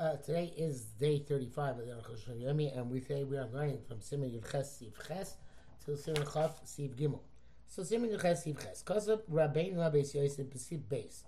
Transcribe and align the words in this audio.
Uh, 0.00 0.16
today 0.16 0.50
is 0.56 0.84
day 0.98 1.18
35 1.18 1.80
of 1.80 1.86
the 1.86 1.92
Aruch 1.92 2.42
Yomi, 2.42 2.74
and 2.74 2.90
we 2.90 3.02
say 3.02 3.22
we 3.22 3.36
are 3.36 3.46
learning 3.52 3.80
from 3.86 4.00
Simon 4.00 4.30
Yudches 4.30 4.80
Siv 4.80 4.92
Ches 5.06 5.36
to 5.84 5.94
Simon 5.94 6.22
Chaf 6.22 6.64
Siv 6.64 6.94
Gimel. 6.96 7.20
So 7.68 7.82
Simon 7.82 8.08
Yudches 8.08 8.46
Siv 8.46 8.62
Ches, 8.62 8.82
Kosov 8.82 9.20
Rabbeinu 9.30 9.76
Rabbeis 9.76 10.14
Yosef 10.14 10.46
B'Siv 10.46 10.80
Beis, 10.90 11.24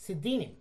Sidinim, 0.00 0.52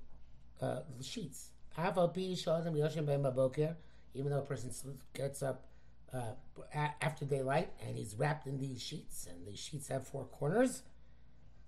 uh, 0.62 0.81
sheets. 1.02 1.52
Aval 1.78 2.13
Pi 2.13 2.36
Shalom 2.36 2.74
Yoshim 2.74 3.06
Ben 3.06 3.24
Baboker, 3.24 3.78
even 4.14 4.29
though 4.29 4.40
a 4.40 4.42
person 4.42 4.70
gets 5.14 5.42
up 5.42 5.68
uh, 6.12 6.34
after 7.02 7.24
daylight 7.24 7.72
and 7.88 7.96
he's 7.96 8.14
wrapped 8.16 8.46
in 8.48 8.60
these 8.60 8.84
sheets, 8.84 9.26
and 9.26 9.48
these 9.48 9.60
sheets 9.60 9.88
have 9.88 10.06
four 10.06 10.26
corners. 10.26 10.82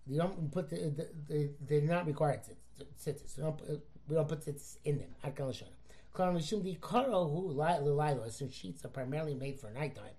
You 0.05 0.17
don't 0.17 0.51
put 0.51 0.71
the, 0.71 0.75
the, 0.75 1.07
the 1.29 1.51
they're 1.65 1.81
not 1.83 2.05
required 2.05 2.41
to 2.43 2.85
sit. 2.97 3.21
So 3.29 3.43
don't 3.43 3.57
put, 3.57 3.81
we 4.09 4.15
don't 4.15 4.27
put 4.27 4.41
tzitzis 4.41 4.77
in 4.83 4.97
them. 4.97 5.09
Hakal 5.23 5.49
Lashon. 5.49 5.67
Klar 6.13 6.33
Mishum 6.33 6.63
the 6.63 6.75
Karo 6.81 7.27
who 7.27 7.49
Lila, 7.51 8.29
since 8.31 8.53
sheets 8.53 8.83
are 8.83 8.89
primarily 8.89 9.35
made 9.35 9.59
for 9.59 9.69
nighttime. 9.69 10.15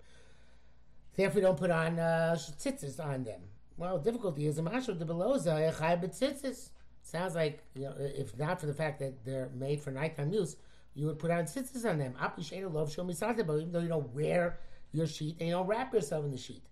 Therefore, 1.16 1.34
we 1.34 1.40
don't 1.42 1.58
put 1.58 1.70
on 1.70 1.98
uh, 1.98 2.36
tzitzis 2.38 3.04
on 3.04 3.24
them. 3.24 3.40
Well, 3.76 3.98
difficulty 3.98 4.46
is 4.46 4.60
mashal 4.60 4.98
the 4.98 5.04
beloza 5.04 5.72
echai 5.72 6.00
tzitzis. 6.00 6.70
Sounds 7.02 7.34
like 7.34 7.62
you 7.74 7.82
know, 7.82 7.94
if 7.98 8.38
not 8.38 8.60
for 8.60 8.66
the 8.66 8.74
fact 8.74 9.00
that 9.00 9.24
they're 9.24 9.50
made 9.54 9.80
for 9.80 9.90
nighttime 9.90 10.32
use, 10.32 10.56
you 10.94 11.06
would 11.06 11.18
put 11.18 11.30
on 11.30 11.44
tzitzis 11.44 11.88
on 11.88 11.98
them. 11.98 12.14
Apishena 12.20 12.72
love 12.72 12.92
show 12.92 13.04
misate, 13.04 13.40
even 13.40 13.72
though 13.72 13.80
you 13.80 13.88
don't 13.88 14.14
wear 14.14 14.60
your 14.92 15.06
sheet 15.06 15.36
and 15.40 15.48
you 15.48 15.54
don't 15.54 15.66
wrap 15.66 15.92
yourself 15.92 16.24
in 16.24 16.30
the 16.30 16.38
sheet. 16.38 16.62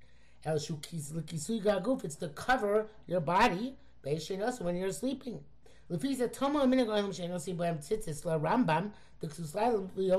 El 0.44 0.56
kisui 0.56 1.62
gaguf. 1.62 2.04
It's 2.04 2.16
to 2.16 2.28
cover 2.28 2.86
your 3.06 3.20
body. 3.20 3.76
Beishin 4.04 4.60
when 4.60 4.76
you're 4.76 4.92
sleeping. 4.92 5.40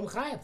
Chayev. 0.08 0.42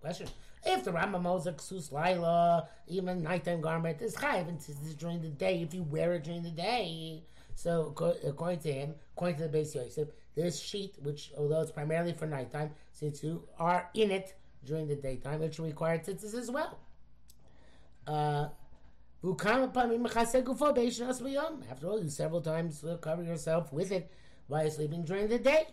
Question. 0.00 0.28
If 0.64 0.84
the 0.84 0.92
Rambam 0.92 1.22
holds 1.22 1.46
a 1.46 1.52
Ksus 1.52 1.90
Laila, 1.90 2.68
even 2.86 3.22
nighttime 3.22 3.60
garment, 3.60 4.00
is 4.00 4.14
Chayev 4.14 4.48
and 4.48 4.58
Tzitzis 4.58 4.96
during 4.96 5.20
the 5.20 5.28
day 5.28 5.62
if 5.62 5.74
you 5.74 5.82
wear 5.82 6.14
it 6.14 6.24
during 6.24 6.42
the 6.42 6.50
day. 6.50 7.24
So, 7.56 7.92
according 8.24 8.60
to 8.60 8.72
him, 8.72 8.94
according 9.16 9.38
to 9.38 9.42
the 9.44 9.48
base 9.48 9.74
Yosef, 9.74 10.08
this 10.36 10.60
sheet, 10.60 10.94
which 11.02 11.32
although 11.36 11.60
it's 11.60 11.72
primarily 11.72 12.12
for 12.12 12.26
nighttime, 12.26 12.70
since 12.92 13.24
you 13.24 13.42
are 13.58 13.90
in 13.94 14.12
it 14.12 14.34
during 14.64 14.86
the 14.86 14.94
daytime, 14.94 15.42
it 15.42 15.54
should 15.54 15.64
require 15.64 15.98
tzitzis 15.98 16.34
as 16.34 16.52
well. 16.52 16.78
Uh, 18.06 18.48
after 21.68 21.88
all, 21.88 22.00
you 22.00 22.08
several 22.08 22.40
times 22.40 22.84
cover 23.00 23.24
yourself 23.24 23.72
with 23.72 23.90
it 23.90 24.12
while 24.48 24.62
you're 24.62 24.70
sleeping 24.70 25.04
during 25.04 25.28
the 25.28 25.38
day. 25.38 25.68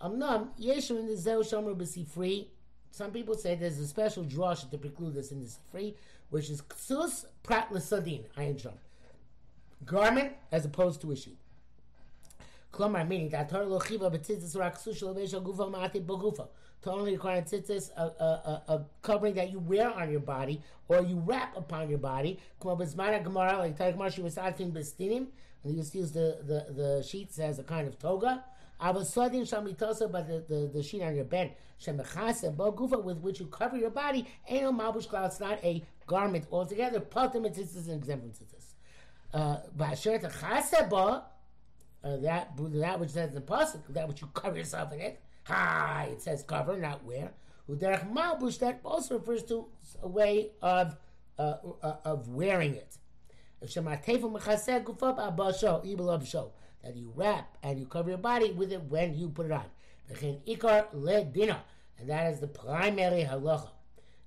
Um, 0.00 0.14
Amnam, 0.14 0.30
um, 0.30 0.50
Yeshu 0.60 0.98
in 0.98 1.06
the 1.06 1.16
Zeu 1.16 1.42
Shomer 1.42 2.08
free. 2.08 2.50
Some 2.90 3.10
people 3.10 3.34
say 3.34 3.54
there's 3.54 3.78
a 3.78 3.86
special 3.86 4.24
drush 4.24 4.70
to 4.70 4.78
preclude 4.78 5.14
this 5.14 5.32
in 5.32 5.42
the 5.42 5.50
free, 5.70 5.94
which 6.30 6.48
is 6.48 6.62
Ksus 6.62 7.26
Prat 7.42 7.72
L'Sadin, 7.72 8.24
Ayin 8.36 8.60
Shom. 8.60 8.74
Garment 9.84 10.32
as 10.52 10.64
opposed 10.64 11.00
to 11.02 11.10
a 11.10 11.16
sheet. 11.16 11.38
Klomar, 12.72 13.06
meaning 13.06 13.28
that 13.30 13.48
Torah 13.48 13.66
lo 13.66 13.78
chiva 13.78 14.10
b'tzitzis 14.10 14.58
rak 14.58 14.76
sushal 14.78 15.14
lebeishal 15.14 15.42
gufa 15.42 15.70
ma'atit 15.70 16.04
b'gufa. 16.04 16.48
To 16.82 16.90
only 16.90 17.12
require 17.12 17.42
tzitzis, 17.42 17.90
a, 17.96 18.02
a, 18.02 18.24
a, 18.24 18.72
a 18.74 18.84
covering 19.02 19.34
that 19.34 19.50
you 19.50 19.58
wear 19.58 19.92
on 19.92 20.10
your 20.10 20.20
body 20.20 20.60
or 20.88 21.02
you 21.02 21.18
wrap 21.24 21.56
upon 21.56 21.88
your 21.88 21.98
body. 21.98 22.38
Kuma 22.60 22.76
b'zmana 22.76 23.22
gemara, 23.22 23.58
like 23.58 23.76
Tarik 23.76 23.96
Marshi 23.96 24.22
was 24.22 24.36
atin 24.38 24.72
b'stinim, 24.72 25.26
and 25.64 25.74
you 25.74 25.80
just 25.80 25.94
use 25.94 26.12
the, 26.12 26.38
the, 26.42 26.72
the 26.72 27.02
sheets 27.02 27.38
as 27.38 27.58
a 27.58 27.64
kind 27.64 27.88
of 27.88 27.98
toga. 27.98 28.44
Avasadin 28.80 29.42
shamitosa, 29.42 30.10
but 30.10 30.28
the, 30.28 30.44
the, 30.48 30.66
the 30.66 30.82
sheet 30.82 31.02
on 31.02 31.14
your 31.16 31.24
bed, 31.24 31.54
shemechase 31.80 32.54
bogufa, 32.54 33.02
with 33.02 33.18
which 33.18 33.40
you 33.40 33.46
cover 33.46 33.76
your 33.76 33.90
body, 33.90 34.26
ain't 34.48 34.66
mabush 34.78 35.26
it's 35.26 35.40
not 35.40 35.58
a 35.64 35.82
garment 36.06 36.44
altogether. 36.52 37.00
Patim 37.00 37.46
is 37.46 37.88
an 37.88 37.94
example 37.94 38.30
to 38.30 38.44
this. 38.52 38.74
Ba'asher 39.34 40.20
techase 40.22 40.88
ba, 40.90 41.24
that 42.02 42.50
that 42.56 43.00
which 43.00 43.10
says 43.10 43.32
the 43.32 43.40
pasuk, 43.40 43.80
that 43.88 44.06
which 44.06 44.20
you 44.20 44.28
cover 44.34 44.58
yourself 44.58 44.92
in 44.92 45.00
it. 45.00 45.20
Hi, 45.44 46.08
it 46.12 46.22
says 46.22 46.42
cover, 46.42 46.76
not 46.76 47.04
wear. 47.04 47.32
Uderech 47.68 48.12
malbush, 48.12 48.58
that 48.58 48.80
also 48.84 49.18
refers 49.18 49.42
to 49.44 49.66
a 50.02 50.08
way 50.08 50.50
of 50.60 50.96
uh, 51.38 51.54
uh, 51.82 51.96
of 52.04 52.28
wearing 52.28 52.74
it. 52.74 52.98
That 56.82 56.96
you 56.96 57.12
wrap 57.16 57.56
and 57.62 57.78
you 57.78 57.86
cover 57.86 58.10
your 58.10 58.18
body 58.18 58.52
with 58.52 58.72
it 58.72 58.82
when 58.82 59.14
you 59.14 59.28
put 59.30 59.46
it 59.46 59.52
on. 59.52 59.64
And 61.98 62.10
that 62.10 62.32
is 62.32 62.40
the 62.40 62.46
primary 62.46 63.24
halacha. 63.24 63.70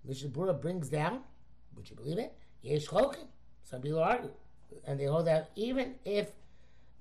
Mishnah 0.03 0.29
Berurah 0.29 0.59
brings 0.59 0.89
down, 0.89 1.21
would 1.75 1.89
you 1.89 1.95
believe 1.95 2.17
it? 2.17 2.33
Yesh 2.61 2.87
chokim. 2.87 3.27
Some 3.63 3.81
people 3.81 3.99
argue. 3.99 4.31
And 4.85 4.99
they 4.99 5.05
hold 5.05 5.27
that 5.27 5.51
even 5.55 5.95
if 6.05 6.31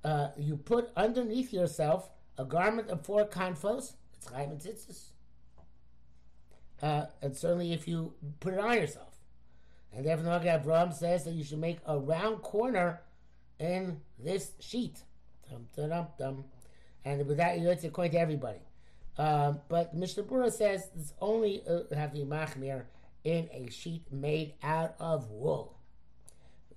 uh, 0.05 0.29
you 0.37 0.57
put 0.57 0.91
underneath 0.97 1.53
yourself 1.53 2.11
a 2.39 2.45
garment 2.45 2.91
of 2.91 3.05
four 3.05 3.27
kanfos, 3.27 3.95
it's 4.15 4.27
chayim 4.27 4.51
and 4.51 4.61
tzitzis. 4.61 5.07
Uh, 6.83 7.07
and 7.23 7.35
certainly 7.35 7.73
if 7.73 7.89
you 7.89 8.13
put 8.41 8.53
it 8.53 8.61
on 8.61 8.75
yourself. 8.75 9.06
And 9.95 10.05
therefore, 10.05 10.25
the 10.25 10.31
Magen 10.31 10.61
Avraham 10.61 10.93
says 10.93 11.25
that 11.25 11.33
you 11.33 11.45
should 11.45 11.59
make 11.59 11.79
a 11.87 11.99
round 11.99 12.43
corner 12.43 13.01
in 13.59 14.01
this 14.19 14.53
sheet. 14.61 15.03
Dum, 15.49 15.67
dum, 15.75 15.89
dum, 15.89 16.07
dum. 16.19 16.45
And 17.05 17.27
with 17.27 17.37
that, 17.37 17.59
it's 17.59 17.85
according 17.85 18.13
to 18.13 18.19
everybody. 18.19 18.59
Um, 19.19 19.61
but 19.69 19.95
Mishnah 19.95 20.25
Berurah 20.25 20.53
says 20.53 20.91
it's 20.95 21.15
only 21.21 21.63
uh, 21.67 21.85
machmir 21.91 22.85
in 23.25 23.49
a 23.53 23.71
sheet 23.71 24.03
made 24.13 24.55
out 24.63 24.95
of 25.01 25.31
wool, 25.31 25.79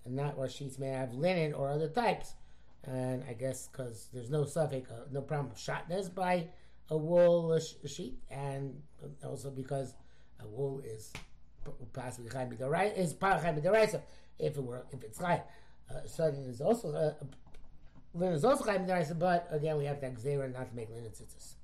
and 0.06 0.16
not 0.16 0.38
where 0.38 0.47
sheets 0.47 0.80
made 0.80 0.96
out 0.96 1.09
of 1.09 1.16
linen 1.16 1.53
or 1.53 1.70
other 1.70 1.90
types. 1.90 2.36
And 2.86 3.24
I 3.30 3.34
guess 3.34 3.68
because 3.68 4.08
there's 4.14 4.30
no 4.30 4.46
suffix, 4.46 4.90
uh, 4.90 5.06
no 5.12 5.22
problem 5.22 5.52
of 5.52 5.59
shotness 5.59 6.08
by 6.08 6.47
a 6.90 6.97
wool 6.97 7.59
sh- 7.59 7.74
sheet, 7.86 8.20
and 8.31 8.81
also 9.24 9.52
because 9.52 9.94
a 10.40 10.47
wool 10.47 10.81
is 10.86 11.12
possibly 11.94 12.30
chaim 12.30 12.50
b'daraisa 12.50 12.97
is 12.97 13.16
chaim 13.19 13.56
b'daraisa 13.56 14.02
if 14.38 14.57
it 14.57 14.63
were 14.63 14.84
if 14.91 15.03
it's 15.03 15.19
chaim. 15.19 15.41
Uh, 15.90 16.06
Sudden 16.06 16.46
is 16.46 16.62
also 16.62 16.94
uh, 16.94 17.13
linen 18.13 18.35
is 18.35 18.46
also 18.46 18.63
chaim 18.63 18.85
b'daraisa, 18.85 19.18
but 19.18 19.47
again 19.52 19.78
we 19.78 19.85
have 19.85 20.00
that 20.02 20.16
gzera 20.16 20.52
not 20.52 20.69
to 20.69 20.75
make 20.75 20.90
linen 20.90 21.12
tzitzis. 21.12 21.56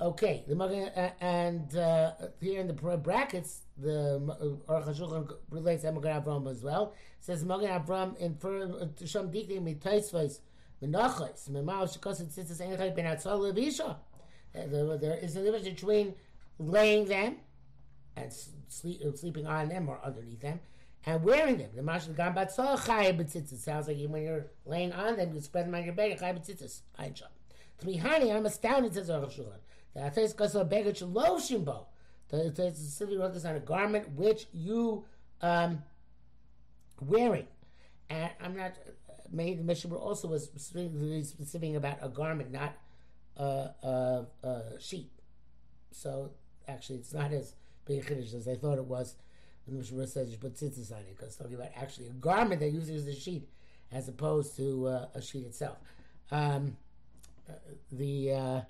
Okay, 0.00 0.42
the 0.48 0.60
uh, 0.60 1.10
and 1.20 1.76
uh, 1.76 2.12
here 2.40 2.60
in 2.60 2.66
the 2.66 2.72
brackets, 2.72 3.60
the 3.78 4.20
Aruch 4.68 4.88
HaShulchan 4.88 5.32
relates 5.50 5.82
to 5.82 5.92
Magen 5.92 6.20
Avram 6.20 6.50
as 6.50 6.64
well. 6.64 6.94
It 7.20 7.24
says 7.24 7.44
Magen 7.44 7.68
Avram 7.68 8.16
in 8.18 8.36
Sham 9.06 9.30
Dikti 9.30 9.60
Mitaisvais 9.62 10.40
Menachos 10.82 11.48
Memao 11.48 11.84
Shekos 11.84 12.20
Tzitzis 12.24 12.60
Ein 12.60 12.94
Ben 12.94 13.04
Atzal 13.04 13.38
Levisha. 13.38 13.96
There 14.52 15.18
is 15.22 15.36
a 15.36 15.44
difference 15.44 15.68
between 15.68 16.14
laying 16.58 17.06
them 17.06 17.36
and 18.16 18.32
sleep, 18.68 19.00
uh, 19.06 19.16
sleeping 19.16 19.46
on 19.46 19.68
them 19.68 19.88
or 19.88 20.00
underneath 20.04 20.40
them, 20.40 20.60
and 21.06 21.22
wearing 21.22 21.58
them. 21.58 21.70
The 21.74 21.82
Mashal 21.82 22.16
Gam 22.16 22.34
Batzal 22.34 22.78
Chayim 22.78 23.18
B'tzitzis 23.18 23.58
sounds 23.58 23.88
like 23.88 23.98
when 24.08 24.22
you're 24.22 24.46
laying 24.64 24.92
on 24.92 25.16
them, 25.16 25.34
you 25.34 25.40
spread 25.40 25.66
them 25.66 25.74
on 25.74 25.84
your 25.84 25.94
bed, 25.94 26.18
Chayim 26.18 26.38
B'tzitzis. 26.38 26.80
To 27.78 27.86
me, 27.86 27.96
honey, 27.96 28.32
I'm 28.32 28.46
astounded, 28.46 28.94
says 28.94 29.10
Aruch 29.10 29.38
Shulchan. 29.38 30.14
Says 30.14 30.32
because 30.32 30.54
of 30.54 30.68
beggar 30.68 30.92
lo 31.06 31.36
shimbo. 31.36 31.86
It 32.32 32.56
says 32.56 32.76
specifically 32.76 33.18
wrote 33.18 33.32
this 33.34 33.44
on 33.44 33.54
a 33.54 33.60
garment 33.60 34.10
which 34.10 34.46
you 34.52 35.04
um, 35.40 35.82
wearing. 37.00 37.46
And 38.10 38.30
I'm 38.42 38.56
not. 38.56 38.72
Maybe 39.30 39.56
the 39.56 39.64
Mishnah 39.64 39.94
also 39.94 40.28
was 40.28 40.44
specifically 40.44 41.22
specific 41.22 41.74
about 41.74 41.98
a 42.02 42.08
garment, 42.08 42.52
not 42.52 42.76
a, 43.36 43.70
a, 43.82 44.26
a 44.42 44.62
sheet. 44.80 45.10
So 45.90 46.30
actually, 46.68 46.96
it's 46.96 47.14
not 47.14 47.32
as 47.32 47.54
a 47.88 48.36
as 48.36 48.48
I 48.48 48.56
thought 48.56 48.78
it 48.78 48.84
was. 48.84 49.16
And 49.66 49.74
the 49.74 49.78
Mishnah 49.78 50.06
says 50.06 50.30
you 50.30 50.38
put 50.38 50.54
tzitzis 50.54 50.92
on 50.92 50.98
it 50.98 51.10
because 51.10 51.28
it's 51.28 51.36
talking 51.36 51.54
about 51.54 51.70
actually 51.74 52.06
a 52.06 52.10
garment 52.10 52.60
that 52.60 52.70
uses 52.70 53.06
the 53.06 53.14
sheet 53.14 53.48
as 53.90 54.08
opposed 54.08 54.56
to 54.56 54.86
uh, 54.86 55.06
a 55.14 55.22
sheet 55.22 55.46
itself. 55.46 55.78
Um, 56.30 56.76
uh, 57.48 57.52
the 57.92 58.32
uh, 58.32 58.60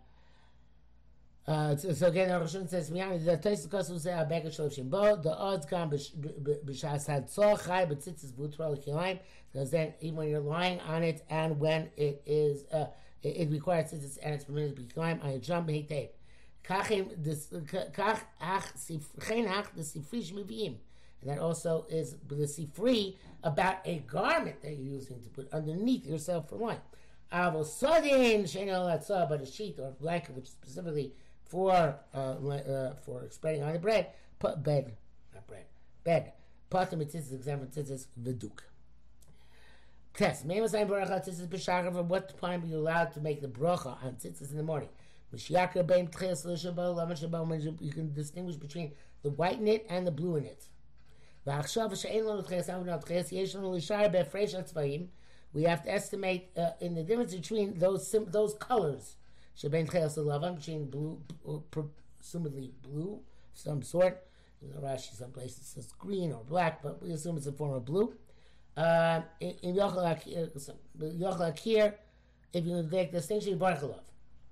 uh, 1.47 1.77
so 1.77 2.07
again, 2.07 2.31
Rosh 2.41 2.53
says, 2.53 2.89
"The 2.89 2.95
Tosis 2.97 3.69
Kosu 3.69 4.01
say 4.01 4.11
Abeka 4.11 4.47
Shloshin 4.47 4.89
Bo." 4.89 5.17
The 5.17 5.37
odds 5.37 5.67
come 5.67 5.91
b'shas 5.91 7.07
had 7.07 7.29
tzor 7.29 7.89
but 7.89 8.01
tzitzis 8.01 8.33
v'utral 8.33 8.83
kilayim. 8.83 9.19
Because 9.53 9.71
then, 9.71 9.93
even 10.01 10.17
when 10.17 10.29
you're 10.31 10.41
lying 10.41 10.81
on 10.81 11.03
it, 11.03 11.23
and 11.29 11.61
when 11.61 11.91
it 11.97 12.23
is, 12.25 12.65
uh, 12.73 12.87
it, 13.23 13.37
it 13.37 13.51
requires 13.51 13.93
tzitzis 13.93 14.19
and 14.23 14.35
it's 14.35 14.45
permitted 14.45 14.75
to 14.75 14.83
be 14.83 14.89
kilayim, 14.89 15.23
I 15.23 15.37
jump 15.37 15.69
heitev. 15.69 15.91
Kachim 15.91 16.09
the. 16.67 17.37
And 21.23 21.31
that 21.33 21.39
also 21.39 21.87
is 21.89 22.17
the 22.29 22.35
sifri 22.35 23.17
about 23.43 23.77
a 23.87 23.99
garment 24.07 24.61
that 24.63 24.73
you're 24.73 24.95
using 24.95 25.21
to 25.23 25.29
put 25.31 25.51
underneath 25.53 26.05
yourself 26.05 26.51
for 26.51 26.57
lying. 26.57 26.81
Avosodin 27.33 28.43
shein 28.43 28.69
al 28.69 29.27
but 29.29 29.41
a 29.41 29.47
sheet 29.47 29.79
or 29.79 29.89
a 29.89 29.91
blanket 29.91 30.35
which 30.35 30.45
is 30.45 30.51
specifically 30.51 31.15
for 31.45 31.73
uh, 32.15 32.19
uh, 32.19 32.95
for 33.05 33.27
spreading 33.31 33.63
on 33.63 33.73
the 33.73 33.79
bread, 33.79 34.09
put 34.39 34.63
bed, 34.63 34.97
not 35.33 35.47
bread, 35.47 35.65
bed. 36.05 36.33
Pater 36.71 36.97
mitzvahs 36.97 37.33
exempt 37.33 37.75
mitzvahs 37.75 38.07
v'duk. 38.23 38.61
Test. 40.15 40.45
May 40.45 40.61
was 40.61 40.73
bracha 40.73 41.27
tzitzis 41.27 41.49
b'shachar. 41.49 41.93
From 41.93 42.09
what 42.09 42.39
time 42.41 42.63
are 42.63 42.67
you 42.67 42.77
allowed 42.77 43.13
to 43.15 43.21
make 43.21 43.41
the 43.41 43.49
bracha 43.49 44.03
on 44.05 44.13
tzitzis 44.13 44.51
in 44.51 44.57
the 44.57 44.63
morning? 44.63 44.89
You 47.81 47.93
can 47.93 48.13
distinguish 48.15 48.57
between 48.57 48.93
the 49.23 49.31
white 49.31 49.61
knit 49.61 49.87
and 49.89 50.07
the 50.07 50.11
blue 50.11 50.41
knit. 50.41 50.67
We 51.47 51.53
have 51.53 51.71
to 55.85 55.93
estimate 55.93 56.51
uh, 56.57 56.71
in 56.81 56.95
the 56.95 57.03
difference 57.03 57.35
between 57.35 57.79
those 57.79 58.09
sim- 58.09 58.31
those 58.31 58.55
colors. 58.55 59.17
Between 59.61 60.87
blue, 60.91 61.21
uh, 61.49 61.59
presumably 61.71 62.73
blue, 62.83 63.21
some 63.53 63.83
sort. 63.83 64.27
In 64.63 64.71
the 64.71 64.81
Rashi, 64.81 65.15
some 65.15 65.31
places 65.31 65.67
says 65.67 65.93
green 65.93 66.33
or 66.33 66.43
black, 66.43 66.83
but 66.83 67.03
we 67.03 67.13
assume 67.13 67.37
it's 67.37 67.47
a 67.47 67.53
form 67.53 67.75
of 67.75 67.85
blue. 67.85 68.15
Uh, 68.77 69.21
in 69.41 69.77
Yochel 69.77 70.19
Akir, 71.53 71.95
if 72.53 72.65
you 72.65 72.83
make 72.91 73.13
the 73.13 73.19
distinction, 73.19 73.59
Barchelov. 73.59 74.01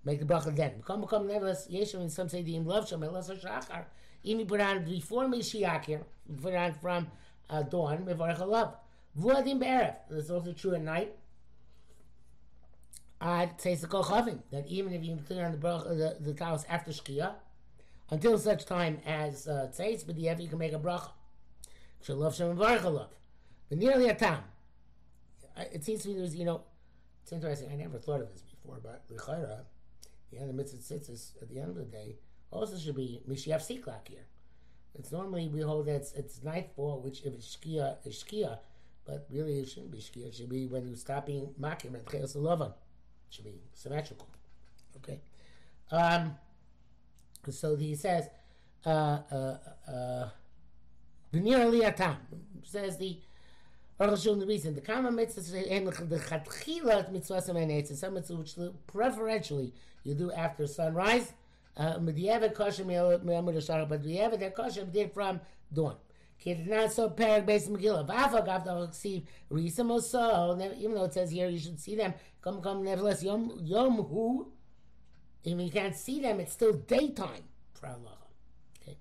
Make 0.04 0.18
the 0.18 0.24
bracha 0.26 0.54
then. 0.54 0.78
Become 0.78 1.02
become 1.02 1.26
nevertheless, 1.26 1.68
Yeshua, 1.68 2.00
and 2.00 2.12
some 2.12 2.28
say 2.28 2.42
the 2.42 2.56
im 2.56 2.66
love 2.66 2.88
sham, 2.88 3.00
elas 3.00 3.30
shachar. 3.30 3.84
Even 4.24 4.46
put 4.46 4.60
on 4.60 4.84
before 4.84 5.24
Mishiakir, 5.24 6.02
put 6.42 6.54
on 6.54 6.74
from 6.74 7.08
uh, 7.50 7.62
dawn, 7.62 8.04
Mevarach 8.04 8.38
Alav. 8.38 8.74
Vuadim 9.18 9.60
Be'erev. 9.60 9.96
That's 10.10 10.30
also 10.30 10.52
true 10.52 10.74
at 10.74 10.82
night. 10.82 11.14
I'd 13.20 13.60
say 13.60 13.74
it's 13.74 13.84
a 13.84 13.86
that 13.86 14.66
even 14.66 14.92
if 14.92 15.04
you 15.04 15.16
put 15.16 15.38
on 15.38 15.52
the, 15.52 15.58
bracha, 15.58 15.88
the, 15.90 16.16
the 16.20 16.34
talis 16.34 16.64
after 16.68 16.90
Shkia, 16.90 17.34
until 18.10 18.36
such 18.36 18.66
time 18.66 18.98
as 19.06 19.46
uh, 19.46 19.68
tzeis, 19.72 20.04
but 20.04 20.16
the 20.16 20.22
you 20.22 20.48
can 20.48 20.58
make 20.58 20.72
a 20.72 20.78
bracha. 20.78 21.10
Shalov 22.04 22.36
Shem 22.36 22.56
Mevarach 22.56 22.80
Alav. 22.80 23.06
But 23.68 23.78
nearly 23.78 24.08
a 24.08 24.14
time. 24.14 24.42
It 25.56 25.84
seems 25.84 26.02
to 26.02 26.08
me 26.08 26.16
there's, 26.16 26.34
you 26.34 26.44
know, 26.44 26.62
it's 27.22 27.32
interesting. 27.32 27.70
I 27.70 27.76
never 27.76 27.98
thought 27.98 28.20
of 28.20 28.32
this 28.32 28.42
before, 28.42 28.80
but 28.82 29.02
L'chaira, 29.08 29.60
the 30.32 30.38
end 30.38 30.50
of 30.50 30.56
mitzvah 30.56 30.78
tzitzis, 30.78 31.40
at 31.40 31.48
the 31.48 31.60
end 31.60 31.70
of 31.70 31.76
the 31.76 31.84
day, 31.84 32.16
also 32.50 32.76
should 32.76 32.96
be 32.96 33.22
Mishiaf 33.28 33.60
Siklak 33.60 34.08
here. 34.08 34.26
It's 34.94 35.10
normally 35.12 35.48
we 35.48 35.60
hold 35.60 35.86
that 35.86 35.94
it's, 35.94 36.12
it's 36.12 36.42
nightfall, 36.42 37.00
which 37.00 37.22
if 37.24 37.32
it's 37.32 37.56
Shkia, 37.56 37.96
is 38.04 38.22
Shkia, 38.22 38.58
but 39.06 39.26
really 39.30 39.58
it 39.58 39.68
shouldn't 39.68 39.90
be 39.90 39.98
Shkia. 39.98 40.26
It 40.26 40.34
should 40.34 40.50
be 40.50 40.66
when 40.66 40.86
you're 40.86 40.96
stopping 40.96 41.54
Makim 41.60 41.94
and 41.94 42.04
Cheos 42.04 42.36
It 42.36 42.72
should 43.30 43.44
be 43.44 43.60
symmetrical. 43.72 44.28
Okay. 44.98 45.20
Um, 45.90 46.36
so 47.50 47.76
he 47.76 47.94
says, 47.94 48.28
uh, 48.84 49.18
uh, 49.30 49.56
uh, 49.88 50.28
says 52.64 52.98
the 52.98 53.18
the 53.98 54.44
reason 54.46 54.74
the 54.74 54.80
common 54.80 55.14
mitzvah 55.14 55.70
and 55.70 55.86
the 55.86 56.18
chatchila 56.18 57.10
mitzvah 57.12 57.54
and 57.54 57.86
some 57.86 58.14
mitzvah 58.14 58.36
which 58.36 58.56
preferentially 58.86 59.72
you 60.02 60.14
do 60.14 60.32
after 60.32 60.66
sunrise 60.66 61.32
uh, 61.76 61.98
Medieval 61.98 62.50
kosher 62.50 62.84
me'amud 62.84 63.54
hashara, 63.54 63.88
but 63.88 64.02
Medieval 64.02 64.38
they're 64.38 64.50
kosher 64.50 64.84
did 64.84 65.12
from 65.12 65.40
dawn. 65.72 65.96
Not 66.44 66.92
so 66.92 67.08
parag 67.08 67.46
based 67.46 67.72
Megillah. 67.72 68.06
Vafa 68.06 68.44
gav 68.44 68.64
the 68.64 68.90
see 68.90 69.24
risam 69.50 69.90
also. 69.90 70.58
Even 70.76 70.94
though 70.94 71.04
it 71.04 71.14
says 71.14 71.30
here 71.30 71.48
you 71.48 71.58
should 71.58 71.78
see 71.78 71.94
them. 71.94 72.14
Come 72.42 72.60
come 72.60 72.82
nevertheless 72.82 73.22
yom 73.22 73.60
yom 73.62 73.96
hu. 74.02 74.48
Even 75.44 75.66
you 75.66 75.72
can't 75.72 75.94
see 75.94 76.20
them, 76.20 76.40
it's 76.40 76.52
still 76.52 76.72
daytime 76.72 77.44
for. 77.74 77.88
Okay, 78.82 78.96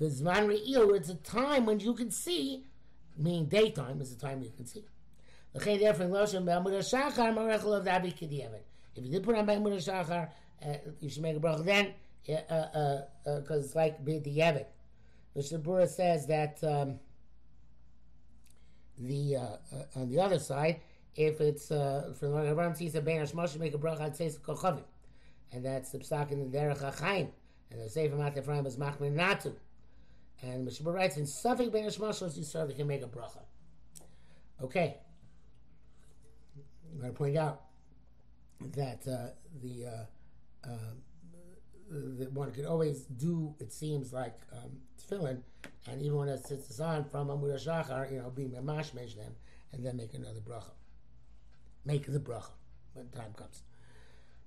v'zman 0.00 0.48
re'il. 0.48 0.96
It's 0.96 1.10
a 1.10 1.14
time 1.14 1.66
when 1.66 1.78
you 1.80 1.94
can 1.94 2.10
see. 2.10 2.64
Meaning 3.18 3.46
daytime 3.46 4.00
is 4.00 4.14
the 4.14 4.20
time 4.20 4.42
you 4.42 4.52
can 4.56 4.64
see. 4.64 4.84
If 5.54 5.66
you 5.66 5.78
did 5.78 5.96
put 5.96 6.04
on 9.36 9.46
Ba'amud 9.46 9.72
HaShachar, 9.72 10.28
uh, 10.64 10.74
you 11.00 11.08
should 11.08 11.22
make 11.22 11.36
a 11.36 11.40
bracha 11.40 11.64
then 11.64 11.94
because 12.26 12.44
uh, 12.50 13.02
uh, 13.26 13.30
uh, 13.30 13.54
it's 13.54 13.74
like 13.74 14.04
the 14.04 14.20
Yevit. 14.20 14.66
Mishnah 15.34 15.60
Berurah 15.60 15.88
says 15.88 16.26
that 16.26 16.62
um, 16.64 16.98
the 18.98 19.36
on 19.96 20.08
the 20.08 20.20
other 20.20 20.38
side, 20.38 20.80
if 21.16 21.40
it's 21.40 21.70
uh, 21.70 22.12
from 22.18 22.32
the 22.32 22.54
Ram 22.54 22.74
sees 22.74 22.94
a 22.94 23.00
ben 23.00 23.24
Hashmosh 23.24 23.58
make 23.58 23.74
a 23.74 23.78
bracha, 23.78 24.02
I'd 24.02 24.16
say 24.16 24.28
kochavim, 24.28 24.84
and 25.52 25.64
that's 25.64 25.90
the 25.90 25.98
psak 25.98 26.32
in 26.32 26.50
the 26.50 26.58
Derech 26.58 26.82
Hachaim, 26.82 27.28
and 27.70 27.80
the 27.80 27.88
Sefer 27.88 28.16
Mateh 28.16 28.38
Ephraim 28.38 28.66
is 28.66 28.76
machmir 28.76 29.14
natu, 29.14 29.52
and 30.42 30.64
Mishnah 30.64 30.86
Berurah 30.86 30.94
writes 30.94 31.16
in 31.16 31.24
Safik 31.24 31.72
ben 31.72 31.84
Hashmosh 31.84 32.36
you 32.36 32.44
certainly 32.44 32.74
can 32.74 32.86
make 32.86 33.02
a 33.02 33.06
bracha. 33.06 33.42
Okay, 34.62 34.96
I'm 36.92 37.00
going 37.00 37.12
to 37.12 37.18
point 37.18 37.36
out 37.36 37.62
that 38.74 39.06
uh, 39.06 39.30
the 39.62 39.86
uh, 39.86 40.68
that 41.90 42.32
one 42.32 42.50
could 42.52 42.66
always 42.66 43.02
do, 43.02 43.54
it 43.60 43.72
seems 43.72 44.12
like 44.12 44.34
um, 44.52 44.70
tefillin, 45.00 45.40
and 45.86 46.02
even 46.02 46.18
when 46.18 46.28
it 46.28 46.44
sits 46.44 46.78
on 46.80 47.04
from 47.04 47.28
Amud 47.28 47.54
Shachar, 47.64 48.10
you 48.12 48.18
know, 48.18 48.30
being 48.30 48.56
a 48.56 48.62
mashmesh 48.62 49.16
them, 49.16 49.34
and 49.72 49.84
then 49.84 49.96
make 49.96 50.14
another 50.14 50.40
bracha. 50.40 50.72
Make 51.84 52.10
the 52.10 52.20
bracha 52.20 52.50
when 52.92 53.08
time 53.08 53.32
comes. 53.34 53.62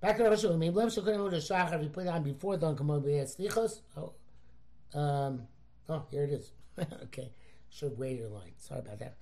Back 0.02 0.18
to 0.18 0.24
Rav 0.24 0.40
Shul. 0.40 0.58
Maybe 0.58 0.76
Rav 0.76 0.94
Shul 0.94 1.04
Amud 1.04 1.34
Shachar, 1.34 1.76
if 1.76 1.84
you 1.84 1.90
put 1.90 2.06
it 2.06 2.10
on 2.10 2.24
before 2.24 2.58
Don 2.58 2.76
Kamod 2.76 3.04
Slichos, 3.04 3.82
oh, 3.98 5.00
um, 5.00 5.48
oh, 5.90 6.04
here 6.12 6.24
it 6.24 6.32
is. 6.32 6.52
okay, 7.04 7.32
should 7.70 7.98
wait 7.98 8.18
your 8.18 8.30
line. 8.30 8.54
Sorry 8.58 8.82
about 8.82 9.00
that. 9.00 9.16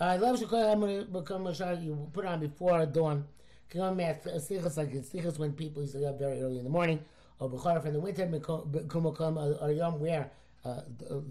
I 0.00 0.16
love 0.16 0.38
Shul 0.38 1.78
You 1.80 2.10
put 2.12 2.24
on 2.24 2.40
before 2.40 2.86
dawn. 2.86 3.24
Come 3.70 4.00
at 4.00 4.24
slichos 4.24 4.76
like 4.76 4.92
slichos 4.92 5.38
when 5.38 5.52
people 5.52 5.82
used 5.82 5.94
to 5.94 6.00
get 6.00 6.08
up 6.08 6.18
very 6.18 6.40
early 6.40 6.58
in 6.58 6.64
the 6.64 6.70
morning 6.70 7.00
or 7.40 7.50
Bechorif 7.50 7.84
in 7.84 7.92
the 7.92 8.00
winter, 8.00 8.26
Kumakum, 8.26 9.62
or 9.62 9.72
Yom 9.72 10.00
where 10.00 10.30
uh, 10.64 10.80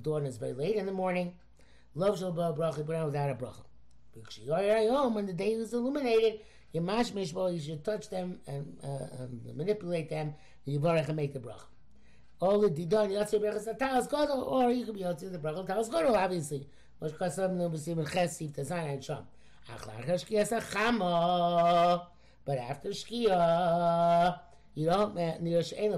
dawn 0.01 0.25
is 0.25 0.37
very 0.37 0.53
late 0.53 0.75
in 0.75 0.85
the 0.85 0.91
morning. 0.91 1.33
Love 1.95 2.19
shall 2.19 2.33
bracha, 2.33 2.85
but 2.85 3.05
without 3.05 3.29
a 3.29 3.35
bracha. 3.35 3.63
When 5.13 5.25
the 5.25 5.33
day 5.33 5.51
is 5.51 5.73
illuminated, 5.73 6.41
you 6.73 7.59
should 7.59 7.83
touch 7.83 8.09
them 8.09 8.39
and, 8.47 8.77
uh, 8.83 9.23
and 9.23 9.55
manipulate 9.55 10.09
them, 10.09 10.35
you 10.65 10.85
and 10.85 11.15
make 11.15 11.33
the 11.33 11.39
bracha. 11.39 11.65
All 12.39 12.59
the 12.59 12.69
didon 12.69 13.09
yotze 13.09 13.39
brachas 13.41 13.77
talas 13.77 14.09
gadol, 14.09 14.43
or 14.43 14.71
you 14.71 14.85
could 14.85 14.95
be 14.95 15.01
yotze 15.01 15.31
the 15.31 15.37
bracha 15.39 15.67
talas 15.67 15.91
gadol, 15.91 16.15
obviously. 16.15 16.67
Mosh 17.01 17.11
kasam 17.11 17.53
no 17.53 17.69
besim 17.69 17.99
and 17.99 18.11
ches 18.11 18.37
sif 18.37 18.51
tazayin 18.53 18.93
and 18.93 19.03
sham. 19.03 19.27
Achlar 19.69 20.05
but 22.45 22.57
after 22.57 22.89
shkiyah, 22.89 24.39
you 24.73 24.85
don't 24.85 25.15
near 25.15 25.59
Shein 25.59 25.93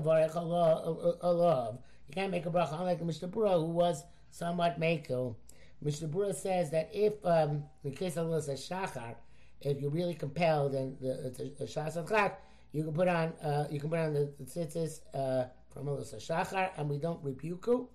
Allah. 1.24 1.78
You 2.08 2.14
can't 2.14 2.32
make 2.32 2.46
a 2.48 2.50
bracha 2.50 2.80
unlike 2.80 3.04
Mishnah 3.04 3.28
Berurah, 3.28 3.60
who 3.60 3.66
was 3.66 4.04
somewhat 4.32 4.80
makel. 4.80 5.36
Mishnah 5.82 6.08
Berurah 6.08 6.34
says 6.34 6.72
that 6.72 6.90
if 6.92 7.14
um, 7.24 7.66
in 7.84 7.92
case 7.92 8.18
of 8.18 8.32
a 8.32 8.40
shachar, 8.40 9.16
if 9.62 9.80
you're 9.80 9.92
really 9.92 10.16
compelled 10.16 10.74
and 10.74 10.98
the, 11.00 11.54
the, 11.60 11.66
shas 11.66 12.34
you 12.72 12.84
can 12.84 12.94
put 12.94 13.08
on 13.08 13.34
uh, 13.44 13.68
you 13.70 13.80
can 13.80 13.90
put 13.90 14.00
on 14.00 14.14
the, 14.14 14.32
the 14.40 14.46
tzitzis 14.46 15.02
uh, 15.14 15.46
from 15.72 15.86
Melissa 15.86 16.18
Shachar, 16.18 16.72
and 16.78 16.90
we 16.90 16.98
don't 16.98 17.24
rebuke 17.24 17.66
you, 17.68 17.90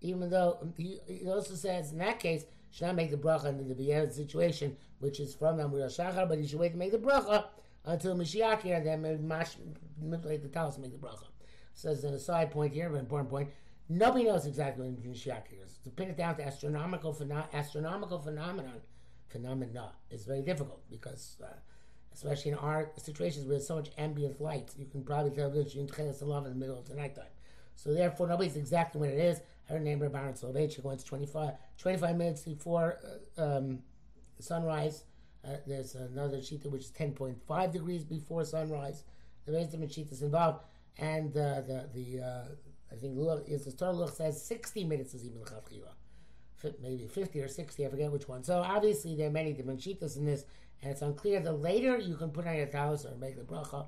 even 0.00 0.30
though 0.30 0.58
he, 0.76 1.00
he, 1.06 1.26
also 1.28 1.54
says 1.54 1.92
in 1.92 1.98
that 1.98 2.20
case 2.20 2.44
should 2.70 2.86
not 2.86 2.96
make 2.96 3.10
the 3.10 3.16
bracha 3.16 3.46
in 3.46 3.68
the 3.68 3.74
Biyah 3.74 4.12
situation, 4.12 4.76
which 4.98 5.20
is 5.20 5.34
from 5.34 5.58
Amir 5.58 5.86
Shachar, 5.86 6.28
but 6.28 6.38
he 6.38 6.46
should 6.46 6.60
wait 6.60 6.72
to 6.72 6.78
make 6.78 6.92
the 6.92 6.98
bracha 6.98 7.46
until 7.84 8.16
Mashiach 8.16 8.62
here, 8.62 8.80
then 8.80 9.00
manipulate 10.00 10.42
the 10.42 10.48
talis 10.48 10.78
make 10.78 10.92
the 10.92 10.98
bracha. 10.98 11.26
Says 11.74 12.04
in 12.04 12.14
a 12.14 12.18
side 12.18 12.50
point 12.50 12.72
here, 12.72 12.88
an 12.88 12.96
important 12.96 13.30
point. 13.30 13.50
Nobody 13.88 14.24
knows 14.24 14.46
exactly 14.46 14.84
when 14.84 14.96
Mashiach 14.96 15.44
is. 15.62 15.78
To 15.84 15.90
pin 15.90 16.08
it 16.08 16.16
down 16.16 16.36
to 16.36 16.46
astronomical 16.46 17.14
pheno- 17.14 17.52
astronomical 17.52 18.18
phenomenon 18.18 18.80
phenomena 19.28 19.92
is 20.10 20.24
very 20.24 20.42
difficult 20.42 20.82
because, 20.90 21.36
uh, 21.44 21.46
especially 22.16 22.50
in 22.50 22.58
our 22.58 22.90
situations 22.96 23.46
where 23.46 23.56
there's 23.56 23.68
so 23.68 23.76
much 23.76 23.90
ambient 23.96 24.40
light, 24.40 24.72
you 24.76 24.86
can 24.86 25.04
probably 25.04 25.30
tell 25.30 25.50
that 25.50 25.72
you're 25.74 25.82
in 25.82 25.88
in 26.46 26.52
the 26.52 26.58
middle 26.58 26.78
of 26.78 26.88
the 26.88 26.94
nighttime. 26.96 27.24
So 27.76 27.94
therefore, 27.94 28.26
nobody's 28.26 28.56
exactly 28.56 29.00
when 29.00 29.10
it 29.10 29.18
is. 29.18 29.40
Her 29.68 29.78
name 29.78 30.00
Baron 30.08 30.34
Soloveitchik 30.34 30.82
went 30.82 31.04
25, 31.04 31.52
25 31.78 32.16
minutes 32.16 32.42
before 32.42 32.98
uh, 33.38 33.56
um, 33.56 33.80
sunrise 34.40 35.04
uh, 35.46 35.56
there's 35.66 35.94
another 35.94 36.38
shita 36.38 36.70
which 36.70 36.82
is 36.82 36.90
10.5 36.90 37.72
degrees 37.72 38.04
before 38.04 38.44
sunrise. 38.44 39.04
The 39.44 39.52
different 39.68 39.92
shitas 39.92 40.22
involved, 40.22 40.64
and 40.98 41.30
uh, 41.36 41.60
the 41.60 41.88
the 41.94 42.20
uh, 42.20 42.44
I 42.90 42.96
think 42.96 43.14
is 43.46 43.64
the 43.64 43.72
Torah 43.72 43.92
Luch 43.92 44.14
says 44.14 44.42
60 44.44 44.84
minutes 44.84 45.14
is 45.14 45.24
even 45.24 45.38
the 45.38 45.44
maybe 46.82 47.06
50 47.06 47.40
or 47.40 47.48
60, 47.48 47.86
I 47.86 47.88
forget 47.88 48.10
which 48.10 48.28
one. 48.28 48.42
So 48.42 48.58
obviously 48.58 49.14
there 49.14 49.28
are 49.28 49.32
many 49.32 49.52
different 49.52 49.78
shitas 49.78 50.16
in 50.16 50.24
this, 50.24 50.44
and 50.82 50.90
it's 50.90 51.02
unclear. 51.02 51.40
The 51.40 51.52
later 51.52 51.98
you 51.98 52.16
can 52.16 52.30
put 52.30 52.46
on 52.46 52.56
your 52.56 52.66
talis 52.66 53.04
or 53.04 53.16
make 53.16 53.36
the 53.36 53.42
bracha, 53.42 53.86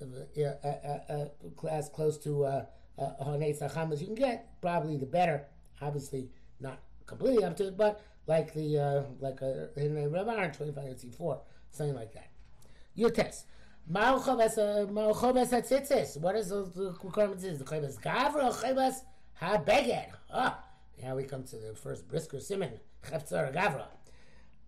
uh, 0.00 0.66
uh, 0.66 1.12
uh, 1.12 1.26
class 1.56 1.88
close 1.88 2.18
to 2.18 2.44
uh, 2.44 2.64
as 2.98 4.00
you 4.00 4.06
can 4.06 4.14
get, 4.14 4.60
probably 4.60 4.96
the 4.96 5.06
better. 5.06 5.46
Obviously, 5.80 6.30
not 6.60 6.80
completely 7.06 7.44
up 7.44 7.56
to 7.56 7.68
it, 7.68 7.76
but 7.76 8.00
like 8.26 8.54
the 8.54 8.78
uh, 8.78 9.02
like 9.20 9.40
a, 9.42 9.70
in 9.76 9.94
the 9.94 10.02
Rabban 10.02 10.56
twenty 10.56 10.72
five 10.72 10.84
and 10.84 11.14
four, 11.14 11.40
something 11.70 11.94
like 11.94 12.12
that. 12.14 12.30
Your 12.94 13.10
test. 13.10 13.46
What 13.88 14.34
is 14.34 14.56
the 14.56 14.88
requirement? 17.04 17.44
Is 17.44 17.58
the 17.58 17.64
chaybas 17.64 18.00
gavra 18.00 18.46
or 18.46 18.52
chaybas 18.52 19.04
ha-beged? 19.34 20.12
Ah, 20.32 20.64
now 21.00 21.14
we 21.14 21.22
come 21.22 21.44
to 21.44 21.56
the 21.56 21.74
first 21.74 22.08
brisker 22.08 22.40
simon 22.40 22.80
cheftzar 23.04 23.54
gavra. 23.54 23.86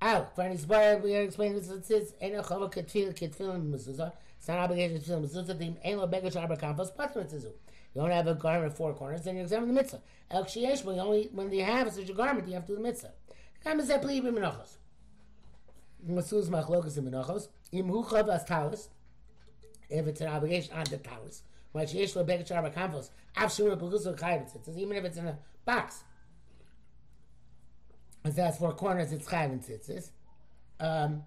Out. 0.01 0.35
For 0.35 0.43
any 0.43 0.57
spire, 0.57 0.99
we 0.99 1.17
are 1.17 1.23
explaining 1.23 1.57
this. 1.57 1.87
Says, 1.87 2.15
"Ain't 2.21 2.37
a 2.37 2.43
chava 2.43 2.73
ketfil 2.73 3.15
ketfil 3.15 3.71
mezuzah." 3.71 4.13
It's 4.37 4.47
not 4.47 4.59
obligation 4.59 5.03
to 5.03 5.29
mezuzah. 5.29 5.59
The 5.59 5.77
ain't 5.83 5.99
lo 5.99 6.07
beged 6.07 6.33
sharba 6.33 6.59
kanfos 6.59 6.97
pater 6.97 7.21
mitzuzu. 7.21 7.53
You 7.95 8.03
don't 8.03 8.11
have 8.11 8.27
a 8.29 8.35
garment 8.35 8.73
of 8.73 8.77
four 8.77 8.95
corners, 8.95 9.25
then 9.25 9.37
you 9.37 9.43
examine 9.43 9.69
the 9.69 9.75
mitzvah. 9.75 10.01
El 10.31 10.45
kshiyesh, 10.45 10.85
but 10.85 10.99
only 10.99 11.31
when 11.33 11.51
you 11.53 11.65
have 11.65 11.91
such 11.93 12.09
a 12.09 12.13
garment, 12.13 12.47
you 12.47 12.55
have 12.55 12.67
to 12.67 12.73
do 12.73 12.77
the 12.77 12.83
mitzvah. 12.83 13.13
Kam 13.65 13.81
is 13.81 13.89
that 13.89 14.03
plea 14.03 14.21
b'menachos. 14.21 14.77
Masuz 16.07 16.49
machlokas 16.49 16.97
in 16.97 17.05
menachos. 17.05 17.49
Im 17.73 17.89
hu 17.89 18.05
chav 18.05 18.29
as 18.29 18.45
talis. 18.45 18.91
If 19.91 20.07
it's 20.07 20.21
an 20.21 20.29
obligation 20.29 20.75
on 20.75 20.85
the 20.85 20.99
talis. 20.99 21.43
When 21.73 21.87
sheyesh 21.87 22.15
lo 22.15 22.25
beged 22.25 22.47
sharba 22.47 22.73
kanfos. 22.73 23.11
Av 23.37 23.51
shura 23.51 23.77
beluso 23.77 24.17
chayvitz. 24.17 24.55
It 24.55 24.69
even 24.77 24.97
if 24.97 25.05
it's 25.05 25.17
in 25.17 25.27
a 25.27 25.39
box. 25.65 26.05
It 28.25 28.35
says 28.35 28.59
four 28.59 28.73
corners, 28.73 29.13
it's 29.13 29.27
chayv 29.27 29.65
tzitzis. 29.65 30.11
Um, 30.81 31.25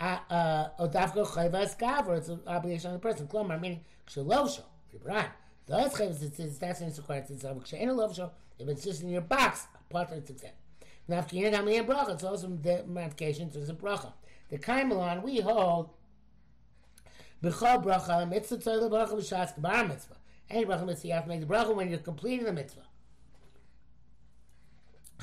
Odavko 0.00 1.26
chayvas 1.26 1.78
gaver. 1.78 2.18
It's 2.18 2.28
an 2.28 2.40
obligation 2.46 2.88
on 2.88 2.94
the 2.94 2.98
person. 2.98 3.26
Klomar 3.28 3.60
meaning 3.60 3.84
kshalosho. 4.06 4.62
Vibran. 4.94 5.28
Chayvus 5.68 6.22
it 6.22 6.34
says 6.34 6.58
that's 6.58 6.80
an 6.80 6.92
required 6.96 7.26
tzitzis. 7.26 7.42
Kshayin 7.42 7.88
lovsho. 7.88 8.30
If 8.58 8.68
it's 8.68 8.84
just 8.84 9.02
in 9.02 9.10
your 9.10 9.22
box, 9.22 9.66
part 9.90 10.10
of 10.10 10.18
it's 10.18 10.30
exempt. 10.30 10.56
Nafkin 11.08 11.46
and 11.46 11.56
Hamli 11.56 11.84
bracha. 11.86 12.14
It's 12.14 12.24
also 12.24 12.48
the 12.48 12.84
modification 12.86 13.50
to 13.50 13.58
the 13.60 13.72
bracha. 13.72 14.12
The 14.50 14.58
kaimelon 14.58 15.22
we 15.22 15.40
hold. 15.40 15.90
B'chol 17.42 17.84
bracha 17.84 18.28
mitzvah 18.28 18.58
tzayla 18.58 18.90
bracha 18.90 19.14
b'shas 19.14 19.58
k'bar 19.58 19.88
mitzvah. 19.88 20.16
Any 20.50 20.64
bracha 20.64 20.86
mitzvah 20.86 21.08
you 21.08 21.14
have 21.14 21.24
to 21.24 21.28
make 21.28 21.40
the 21.40 21.46
bracha 21.46 21.74
when 21.74 21.90
you're 21.90 21.98
completing 21.98 22.44
the 22.44 22.52
mitzvah. 22.52 22.82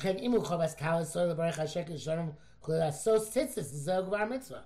So 0.00 0.08
tzitzis 3.18 3.84
zog 3.84 4.10
bar 4.10 4.26
mitzvah. 4.26 4.64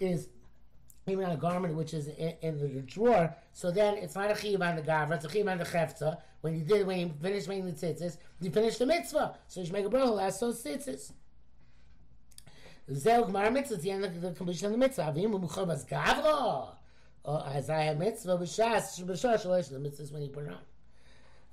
Is 0.00 0.28
even 1.06 1.24
on 1.24 1.32
a 1.32 1.36
garment 1.36 1.74
which 1.74 1.94
is 1.94 2.08
in, 2.08 2.34
in, 2.42 2.58
the 2.58 2.68
drawer, 2.82 3.34
so 3.52 3.70
then 3.70 3.96
it's 3.96 4.14
not 4.14 4.30
a 4.30 4.36
chiv 4.36 4.62
on 4.62 4.76
the 4.76 4.82
gavra, 4.82 5.16
it's 5.16 5.24
a 5.24 5.30
chiv 5.30 5.48
on 5.48 5.58
the 5.58 5.64
chefza. 5.64 6.18
When 6.42 6.56
you 6.56 6.64
did, 6.64 6.86
when 6.86 6.98
you 6.98 7.12
finished 7.20 7.48
making 7.48 7.66
the 7.66 7.72
tzitzis, 7.72 8.18
you 8.40 8.50
finished 8.50 8.78
the 8.78 8.86
mitzvah. 8.86 9.36
So 9.48 9.60
you 9.60 9.66
should 9.66 9.72
make 9.72 9.86
a 9.86 9.88
bracha 9.88 10.14
last 10.14 10.40
those 10.40 10.62
tzitzis. 10.62 11.12
Zeh 12.90 13.28
gmar 13.28 13.52
mitzvah, 13.52 13.74
it's 13.74 13.84
the 13.84 13.90
end 13.90 14.04
of 14.04 14.20
the 14.20 14.32
completion 14.32 14.66
of 14.66 14.72
the 14.72 14.78
mitzvah. 14.78 15.12
Avim 15.14 15.32
umuchavas 15.32 15.88
gavra. 15.88 16.74
As 17.54 17.70
I 17.70 17.82
have 17.82 17.96
oh, 17.96 18.00
mitzvah 18.00 18.38
b'shas, 18.38 19.04
b'shas 19.04 19.44
shalosh, 19.44 19.70
the 19.70 19.78
mitzvah 19.78 20.02
is 20.02 20.12
when 20.12 20.22
you 20.22 20.28
put 20.28 20.44
it 20.44 20.50
on. 20.50 20.58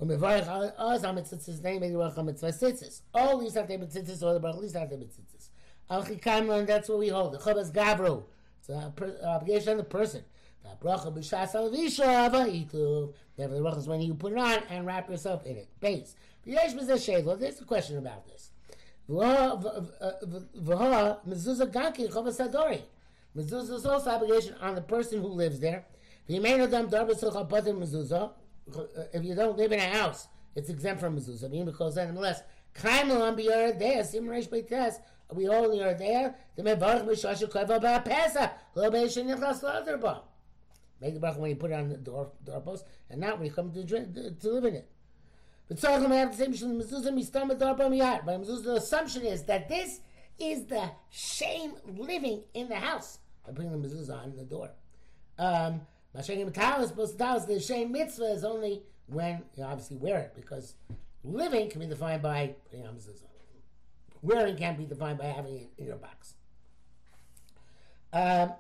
Umevarich 0.01 0.48
oz 0.77 1.01
ha 1.03 1.12
mitzvah's 1.12 1.62
name, 1.62 1.82
make 1.82 1.91
the 1.91 1.98
bracha 1.98 2.24
mitzvah 2.24 2.53
tzitzis. 2.53 3.01
All 3.13 3.38
these 3.38 3.58
or 3.58 3.63
the 3.65 3.77
bracha, 3.77 4.53
at 4.53 4.62
least 4.62 4.75
have 4.75 4.89
to 4.89 4.96
be 4.96 5.06
tzitzis. 5.06 5.50
Al 5.89 6.03
chikam, 6.03 6.65
that's 6.65 6.88
what 6.88 7.00
we 7.00 7.10
hold. 7.10 7.34
The 7.34 7.38
chavas 7.39 7.72
gavro. 7.74 8.24
It's 8.60 8.70
an 8.70 8.94
obligation 9.25 9.72
on 9.72 9.77
the 9.77 9.84
person. 9.84 10.24
The 10.63 10.70
bracha 10.82 11.12
b'shas 11.13 11.53
alavisha 11.53 12.29
avayitu. 12.29 13.13
The 13.36 13.44
bracha 13.44 13.77
is 13.79 13.88
when 13.89 14.01
you 14.01 14.13
put 14.13 14.32
it 14.32 14.38
on 14.38 14.63
and 14.70 14.86
wrap 14.86 15.10
yourself 15.10 15.46
in 15.46 15.58
it. 15.58 15.68
Base. 15.82 16.15
V'yesh 16.48 16.74
b'zeh 16.75 17.24
shedlo. 17.24 17.38
There's 17.38 17.60
a 17.60 17.65
question 17.65 17.98
about 17.98 18.25
this. 18.25 18.51
V'ha 19.10 19.60
mezuzah 21.27 21.72
ganki 21.74 22.08
chavas 22.10 22.39
adori. 22.39 22.84
Mezuzah 23.36 23.74
is 23.74 23.86
also 23.86 24.10
obligation 24.12 24.56
on 24.62 24.75
the 24.75 24.82
person 24.82 25.20
who 25.20 25.27
lives 25.27 25.60
there. 25.60 25.86
If 29.13 29.23
you 29.23 29.35
don't 29.35 29.57
live 29.57 29.71
in 29.71 29.79
a 29.79 29.89
house, 29.89 30.27
it's 30.55 30.69
exempt 30.69 31.01
from 31.01 31.17
mezuzah. 31.17 31.65
Because 31.65 31.95
then, 31.95 32.09
unless 32.09 32.41
kaimelam 32.75 33.39
biyar 33.39 33.77
there, 33.77 34.03
sim 34.03 34.25
reish 34.25 34.49
beites, 34.49 34.95
we 35.33 35.47
only 35.47 35.81
are 35.83 35.93
there. 35.93 36.35
The 36.55 36.63
mevarach 36.63 37.05
b'shashu 37.05 37.49
kleva 37.49 37.79
ba'pesa 37.81 38.51
lo 38.75 38.89
beishin 38.89 39.25
nichlas 39.25 39.61
l'aderba. 39.61 40.21
Make 41.01 41.13
the 41.13 41.19
bracha 41.19 41.38
when 41.38 41.51
you 41.51 41.55
put 41.55 41.71
it 41.71 41.75
on 41.75 41.89
the 41.89 41.97
door 41.97 42.31
doorpost, 42.43 42.83
and 43.09 43.21
not 43.21 43.38
when 43.38 43.45
you 43.45 43.53
come 43.53 43.71
to 43.71 43.83
drink, 43.83 44.13
to 44.13 44.49
live 44.49 44.65
in 44.65 44.75
it. 44.75 44.89
But 45.67 45.77
tzarchim 45.77 46.09
have 46.09 46.38
the 46.38 46.47
same 46.47 46.79
mezuzah 46.79 47.13
mistam 47.13 47.51
darba 47.51 47.89
miyad. 47.89 48.25
But 48.25 48.45
the 48.45 48.75
assumption 48.75 49.23
is 49.23 49.43
that 49.43 49.69
this 49.69 50.01
is 50.39 50.65
the 50.65 50.89
shame 51.09 51.73
living 51.85 52.43
in 52.53 52.69
the 52.69 52.75
house 52.75 53.19
by 53.45 53.53
putting 53.53 53.71
the 53.71 53.88
mezuzah 53.88 54.23
on 54.23 54.35
the 54.35 54.43
door. 54.43 54.71
Um, 55.38 55.81
Mashayim 56.15 56.51
Talis, 56.53 56.89
supposed 56.89 57.17
to 57.17 57.25
us 57.25 57.45
the 57.45 57.59
shame 57.59 57.91
mitzvah 57.91 58.31
is 58.31 58.43
only 58.43 58.81
when 59.07 59.43
you 59.55 59.63
obviously 59.63 59.97
wear 59.97 60.19
it 60.19 60.33
because 60.35 60.75
living 61.23 61.69
can 61.69 61.79
be 61.81 61.87
defined 61.87 62.21
by 62.21 62.55
putting 62.69 62.85
on. 62.87 62.97
Wearing 64.21 64.57
can't 64.57 64.77
be 64.77 64.85
defined 64.85 65.17
by 65.17 65.25
having 65.25 65.55
it 65.55 65.69
in 65.77 65.85
your 65.85 65.95
box. 65.95 66.33
Um, 68.11 68.53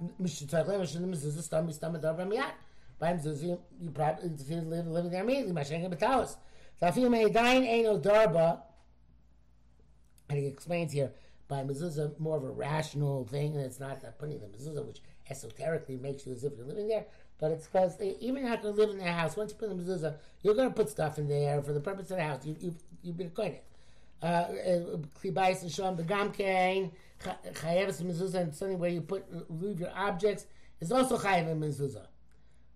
by 2.99 3.13
mezuzah, 3.13 3.59
you 3.81 3.91
probably 3.93 4.29
if 4.29 4.49
you 4.49 4.57
live 4.57 4.87
living 4.87 5.11
there 5.11 5.23
immediately. 5.23 5.53
Mashayim 5.53 5.97
Talis. 5.97 6.37
Zafim 6.81 7.11
Eidain 7.11 7.67
Eino 7.67 8.01
Darba, 8.01 8.61
and 10.29 10.39
he 10.39 10.45
explains 10.45 10.93
here 10.93 11.11
by 11.47 11.63
mezuzah 11.63 12.17
more 12.19 12.37
of 12.37 12.43
a 12.43 12.51
rational 12.51 13.25
thing, 13.25 13.55
and 13.55 13.65
it's 13.65 13.79
not 13.79 14.01
that 14.01 14.19
putting 14.19 14.39
the 14.39 14.45
mezuzah, 14.45 14.85
which 14.85 15.01
esoterically 15.29 15.97
makes 15.97 16.25
you 16.25 16.33
as 16.33 16.43
if 16.43 16.53
you're 16.55 16.65
living 16.65 16.87
there, 16.87 17.05
but 17.39 17.51
it's 17.51 17.67
because 17.67 17.97
even 18.19 18.43
not 18.43 18.61
going 18.61 18.75
to 18.75 18.81
live 18.81 18.89
in 18.89 18.97
their 18.97 19.13
house. 19.13 19.37
Once 19.37 19.51
you 19.51 19.57
put 19.57 19.69
the 19.69 19.75
mezuzah, 19.75 20.15
you're 20.41 20.55
going 20.55 20.69
to 20.69 20.75
put 20.75 20.89
stuff 20.89 21.17
in 21.17 21.27
there 21.27 21.61
for 21.61 21.73
the 21.73 21.79
purpose 21.79 22.11
of 22.11 22.17
the 22.17 22.23
house. 22.23 22.45
You, 22.45 22.55
you've, 22.59 22.83
you've 23.01 23.17
been 23.17 23.27
acquainted. 23.27 23.61
Klibais 24.21 25.61
and 25.61 25.71
Shom, 25.71 25.95
the 25.95 26.03
Gamkein, 26.03 26.91
Chayevis 27.23 28.01
mezuzah, 28.01 28.35
and 28.35 28.55
something 28.55 28.77
where 28.77 28.89
you 28.89 29.01
put 29.01 29.25
leave 29.49 29.79
your 29.79 29.91
objects 29.95 30.45
is 30.81 30.91
also 30.91 31.17
Chayev 31.17 31.47
mezuzah. 31.57 32.07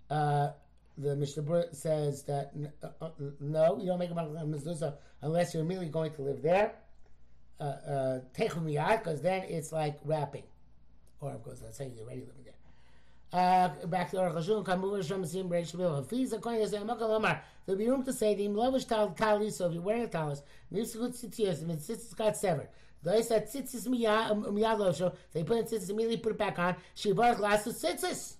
Uh, 0.09 0.51
the 0.97 1.15
Mishnah 1.15 1.73
says 1.73 2.23
that 2.23 2.51
uh, 2.83 2.87
uh, 3.01 3.09
no, 3.39 3.77
you 3.79 3.87
don't 3.87 3.99
make 3.99 4.11
a 4.11 4.13
mezuzah 4.13 4.95
unless 5.21 5.53
you're 5.53 5.63
immediately 5.63 5.89
going 5.89 6.13
to 6.13 6.21
live 6.21 6.41
there. 6.41 6.75
Uh, 7.59 7.63
uh, 7.63 8.19
because 8.35 9.21
then 9.21 9.43
it's 9.43 9.71
like 9.71 9.97
wrapping, 10.03 10.43
or 11.21 11.31
of 11.31 11.43
course, 11.43 11.61
let's 11.63 11.77
say 11.77 11.91
you're 11.95 12.03
already 12.05 12.21
living 12.21 12.43
there. 12.43 12.53
Uh, 13.33 13.69
back 13.87 14.11
to 14.11 14.17
Aruch 14.17 14.35
Hashum, 14.35 14.63
Kamur 14.63 14.97
Hashem 14.97 15.25
Sim 15.25 15.49
Reish. 15.49 16.07
Fees 16.07 16.33
according 16.33 16.69
to 16.69 16.77
Zeh 16.77 16.85
Makal 16.85 17.09
Omar. 17.09 17.41
There'll 17.65 17.79
be 17.79 17.89
room 17.89 18.03
to 18.03 18.13
say 18.13 18.35
the 18.35 18.47
Imlovish 18.47 18.87
Tal 18.87 19.09
Talis. 19.09 19.57
So 19.57 19.65
if 19.65 19.73
you're 19.73 19.81
wearing 19.81 20.03
a 20.03 20.07
talis, 20.07 20.43
Nifsukut 20.71 21.19
Tzitzias, 21.19 21.61
and 21.61 21.71
the 21.71 21.75
tzitzis 21.75 22.15
got 22.15 22.37
severed. 22.37 22.67
They 23.01 23.23
said 23.23 23.49
tzitzis 23.49 23.87
miyad 23.87 24.29
um, 24.29 24.43
losho. 24.45 25.15
They 25.33 25.43
put 25.43 25.57
in 25.57 25.63
tzitzis 25.63 25.89
immediately, 25.89 26.17
put 26.17 26.33
it 26.33 26.37
back 26.37 26.59
on. 26.59 26.75
Shivarach 26.95 27.37
lasu 27.37 27.69
tzitzis 27.69 28.35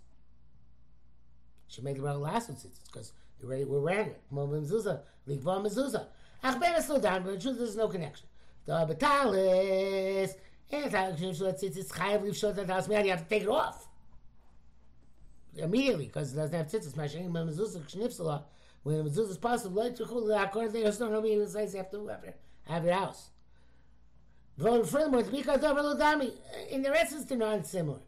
should 1.67 1.83
make 1.83 1.97
the 1.97 2.03
bracha 2.03 2.21
last 2.21 2.49
with 2.49 2.59
tzitzis 2.59 2.85
because 2.85 3.13
already 3.43 3.65
we're 3.65 3.79
wearing 3.79 4.09
it. 4.09 4.21
Mo 4.29 4.47
mezuzah, 4.47 5.01
likva 5.27 5.65
mezuzah. 5.65 6.05
Ach 6.43 6.59
ben 6.59 6.79
slow 6.83 6.99
down, 6.99 7.23
but 7.23 7.33
in 7.33 7.39
truth 7.39 7.57
there's 7.57 7.75
no 7.75 7.87
connection. 7.87 8.27
The 8.65 8.73
betalis 8.73 10.35
and 10.71 10.91
tzitzis 10.91 11.87
chayav 11.87 12.21
leave 12.21 12.37
short 12.37 12.57
that 12.57 12.69
house 12.69 12.87
you 12.87 12.93
have 12.93 13.23
to 13.23 13.29
take 13.29 13.41
it 13.41 13.49
off 13.49 13.87
immediately 15.57 16.05
because 16.05 16.33
it 16.33 16.35
doesn't 16.35 16.55
have 16.55 16.67
tzitzis. 16.67 16.95
Mashing 16.95 17.29
mezuzah 17.29 17.81
knipsala 17.89 18.43
when 18.83 19.03
the 19.03 19.09
mezuzah 19.09 19.29
is 19.31 19.37
possible. 19.37 19.83
Like 19.83 19.95
to 19.95 20.05
chul 20.05 20.43
according 20.43 20.71
to 20.73 20.79
the 20.79 20.97
don't 20.97 21.11
know 21.11 21.21
me 21.21 21.33
you 21.33 21.41
have 21.41 21.91
to 21.91 22.33
have 22.65 22.83
your 22.83 22.93
house. 22.93 23.29
Furthermore, 24.57 25.21
in 25.21 25.25
uh, 25.25 26.27
the 26.69 26.91
essence, 26.95 27.25
they're 27.25 27.37
not 27.37 27.65
similar. 27.65 27.99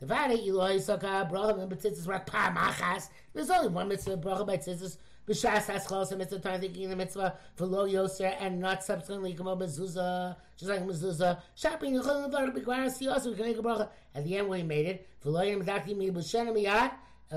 The 0.00 0.06
vare 0.06 0.32
Eloi 0.32 0.78
Saka 0.78 1.28
bracha 1.30 1.62
and 1.62 1.70
betzitzis 1.70 2.08
rak 2.08 2.26
machas. 2.26 3.08
There's 3.32 3.50
only 3.50 3.68
one 3.68 3.88
mitzvah 3.88 4.16
bracha 4.16 4.44
by 4.44 4.56
tzitzis. 4.56 4.96
B'shas 5.28 5.66
haschos 5.66 6.10
a 6.10 6.16
mitzvah 6.16 6.40
time 6.40 6.60
thinking 6.60 6.90
the 6.90 6.96
mitzvah 6.96 7.36
for 7.54 7.66
lo 7.66 7.86
yoser 7.86 8.34
and 8.40 8.58
not 8.58 8.82
subsequently 8.82 9.32
up 9.32 9.38
mezuzah, 9.38 10.34
just 10.56 10.68
like 10.68 10.84
mezuzah. 10.84 11.40
Shopping 11.54 11.94
yechol 11.94 12.28
nevar 12.28 12.52
b'gvar 12.52 12.86
siyos 12.86 13.24
we 13.26 13.34
can 13.34 13.46
make 13.46 13.58
a 13.58 13.62
bracha 13.62 13.88
at 14.16 14.24
the 14.24 14.36
end 14.36 14.48
when 14.48 14.58
he 14.58 14.66
made 14.66 14.86
it 14.86 15.08
for 15.20 15.30
lo 15.30 15.42
yom 15.42 15.62
medakti 15.62 15.96
mi 15.96 16.10
b'shen 16.10 16.48
miyad 16.48 16.90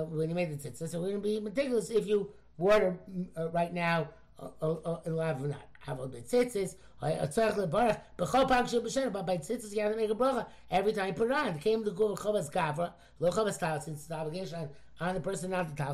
when 0.10 0.30
he 0.30 0.34
made 0.34 0.52
the 0.52 0.70
tzitzis. 0.70 0.90
So 0.90 1.00
we're 1.00 1.10
going 1.10 1.22
to 1.22 1.22
be 1.22 1.40
meticulous 1.40 1.92
if 1.92 2.08
you 2.08 2.32
water 2.58 2.98
uh, 3.38 3.50
right 3.50 3.72
now 3.72 4.10
uh, 4.40 4.50
uh, 4.64 4.76
uh, 4.86 5.00
lav 5.06 5.42
not. 5.42 5.62
Havol 5.86 6.10
betzitzis, 6.10 6.78
a 7.04 7.28
tzarech 7.28 7.70
lebarach, 7.70 8.00
b'chol 8.18 8.48
pag 8.48 8.68
shel 8.68 8.82
b'shen, 8.82 9.14
but 9.14 9.28
by 9.28 9.38
tzitzis 9.38 9.76
you 9.76 9.82
have 9.82 9.92
to 9.92 9.98
make 9.98 10.10
a 10.10 10.16
bracha 10.16 10.48
every 10.72 10.92
time 10.92 11.06
you 11.06 11.14
put 11.14 11.28
it 11.28 11.34
on. 11.34 11.50
It 11.50 11.62
came 11.62 11.86
to 11.86 11.92
go 11.92 12.16
chavas 12.16 12.52
gavra, 12.52 12.94
lo 13.20 13.30
chavas 13.30 13.60
tal, 13.60 13.80
since 13.80 14.02
it's 14.02 14.12
obligation 14.12 14.68
on, 15.00 15.14
the 15.14 15.22
person 15.22 15.52
not 15.52 15.70
the 15.70 15.76
tal. 15.76 15.94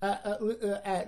Uh, 0.00 0.16
uh, 0.24 0.28
uh, 0.64 1.04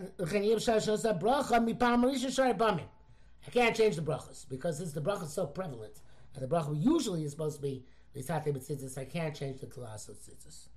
I 3.47 3.51
can't 3.51 3.77
change 3.77 3.97
the 3.97 4.03
brachas 4.03 4.49
because 4.49 4.79
since 4.79 4.93
the 4.93 5.01
bracha 5.01 5.25
is 5.25 5.33
so 5.33 5.47
prevalent, 5.47 6.01
and 6.35 6.43
the 6.43 6.49
bracha 6.49 6.75
usually 6.81 7.25
is 7.25 7.31
supposed 7.31 7.57
to 7.57 7.63
be 7.63 7.85
Lisate 8.17 8.53
B'tzitzis, 8.53 8.99
I 8.99 9.05
can't 9.05 9.35
change 9.35 9.61
the 9.61 9.67
of 9.67 9.73
Tzitzis. 10.19 10.69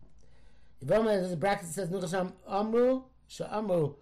Yvoma, 0.86 1.30
the 1.30 1.36
bracket 1.36 1.68
says, 1.68 1.90
Nuchasham 1.90 2.34
Amru, 2.48 3.04
Sha'amru, 3.28 3.96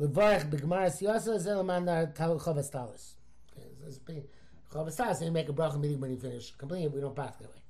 Levarech 0.00 0.48
B'Gemara 0.48 0.86
Siyasa, 0.86 1.38
Zelaman 1.38 2.14
Chavas 2.16 2.70
Talis. 2.70 3.16
Chavas 4.72 4.96
Talis, 4.96 5.20
you 5.20 5.30
make 5.30 5.48
a 5.50 5.52
bracha 5.52 5.78
meeting 5.78 6.00
when 6.00 6.10
you 6.10 6.16
finish. 6.16 6.52
Completely, 6.56 6.88
we 6.88 7.00
don't 7.00 7.14
pass 7.14 7.36
that 7.36 7.50
way. 7.50 7.62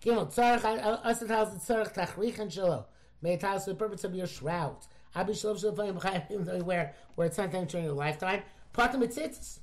Gimel, 0.00 0.32
Tzarech, 0.32 1.02
Asat 1.04 1.26
Talis, 1.26 1.64
Tzarech, 1.64 1.92
Tachrich, 1.94 2.38
and 2.38 2.50
Shalo. 2.50 2.84
May 3.22 3.36
the 3.36 3.74
purpose 3.76 4.04
of 4.04 4.14
your 4.14 4.26
shroud. 4.26 4.86
Abi 5.16 5.32
Shalom 5.32 5.56
Shalom, 5.56 5.98
even 6.30 6.44
though 6.44 6.56
you 6.56 6.64
wear, 6.64 6.94
wear 7.16 7.28
it 7.28 7.34
sometime 7.34 7.64
during 7.64 7.86
your 7.86 7.94
lifetime. 7.94 8.42
Patim 8.74 8.96
B'tzitzis. 8.96 9.60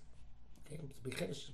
Okay, 0.65 0.79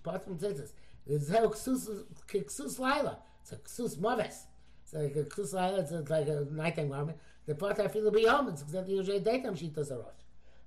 Patim 0.02 0.40
B'tzitzis. 0.40 0.72
There's 1.06 1.30
no 1.30 1.50
ksus 1.50 2.80
laila. 2.80 3.18
It's 3.42 3.52
a 3.52 3.58
ksus 3.58 3.98
maves. 3.98 4.44
It's 4.84 4.94
like 4.94 5.16
a 5.18 5.24
ksus 5.24 5.54
laila. 5.54 5.80
It's 5.80 6.10
like 6.10 6.30
a 6.30 6.48
nighttime 6.50 6.88
garment. 6.88 7.18
The 7.46 7.90
feel 7.92 8.10
be 8.10 8.24
home. 8.26 8.48
It's 8.48 8.62
exactly 8.62 8.96
usually 8.96 9.20
daytime 9.20 9.56
shitas 9.56 9.92
arosh. 9.92 10.24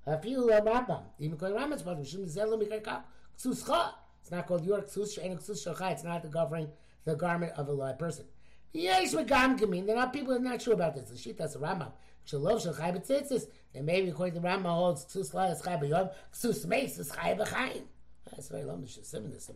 I 0.07 0.17
feel 0.19 0.51
a 0.51 0.61
rambam. 0.61 1.05
Even 1.19 1.39
kol 1.39 1.53
rambam's 1.53 1.83
part. 1.83 1.99
Mishum 1.99 2.27
zelu 2.27 2.63
mikayka 2.63 3.03
ksus 3.41 3.67
cha. 3.67 3.99
It's 4.21 4.31
not 4.31 4.47
called 4.47 4.67
your 4.67 4.83
ksus. 4.83 5.19
Shein 5.19 5.39
ksus 5.43 5.67
shachai. 5.67 5.93
It's 5.93 6.05
not 6.05 6.23
the 6.23 6.29
covering 6.29 6.69
the 7.07 7.17
garment 7.17 7.53
of 7.57 7.69
a 7.69 7.73
live 7.73 7.99
person. 7.99 8.27
Yes, 8.75 9.15
we 9.15 9.23
megam 9.23 9.59
gamin. 9.59 9.87
They're 9.87 9.97
not 9.97 10.13
people 10.13 10.35
are 10.35 10.39
not 10.39 10.61
sure 10.61 10.75
about 10.75 10.95
this. 10.95 11.09
The 11.09 11.15
shitas 11.15 11.57
a 11.57 11.59
rambam. 11.59 11.93
Shalov 12.27 12.65
shachai 12.65 12.97
b'tzitzis. 12.97 13.47
And 13.75 13.87
maybe 13.87 14.11
according 14.11 14.41
to 14.41 14.47
Rambam 14.47 14.65
holds 14.65 15.07
laila 15.35 15.53
is 15.53 15.63
chai 15.63 15.77
b'yom. 15.77 16.11
Ksus 16.33 16.67
meis 16.67 16.99
is 16.99 17.11
chai 17.11 17.35
b'chaim. 17.35 17.83
That's 18.31 18.49
very 18.49 18.65
long. 18.65 18.81
There's 18.81 19.15
a 19.15 19.17
in 19.19 19.31
this. 19.31 19.51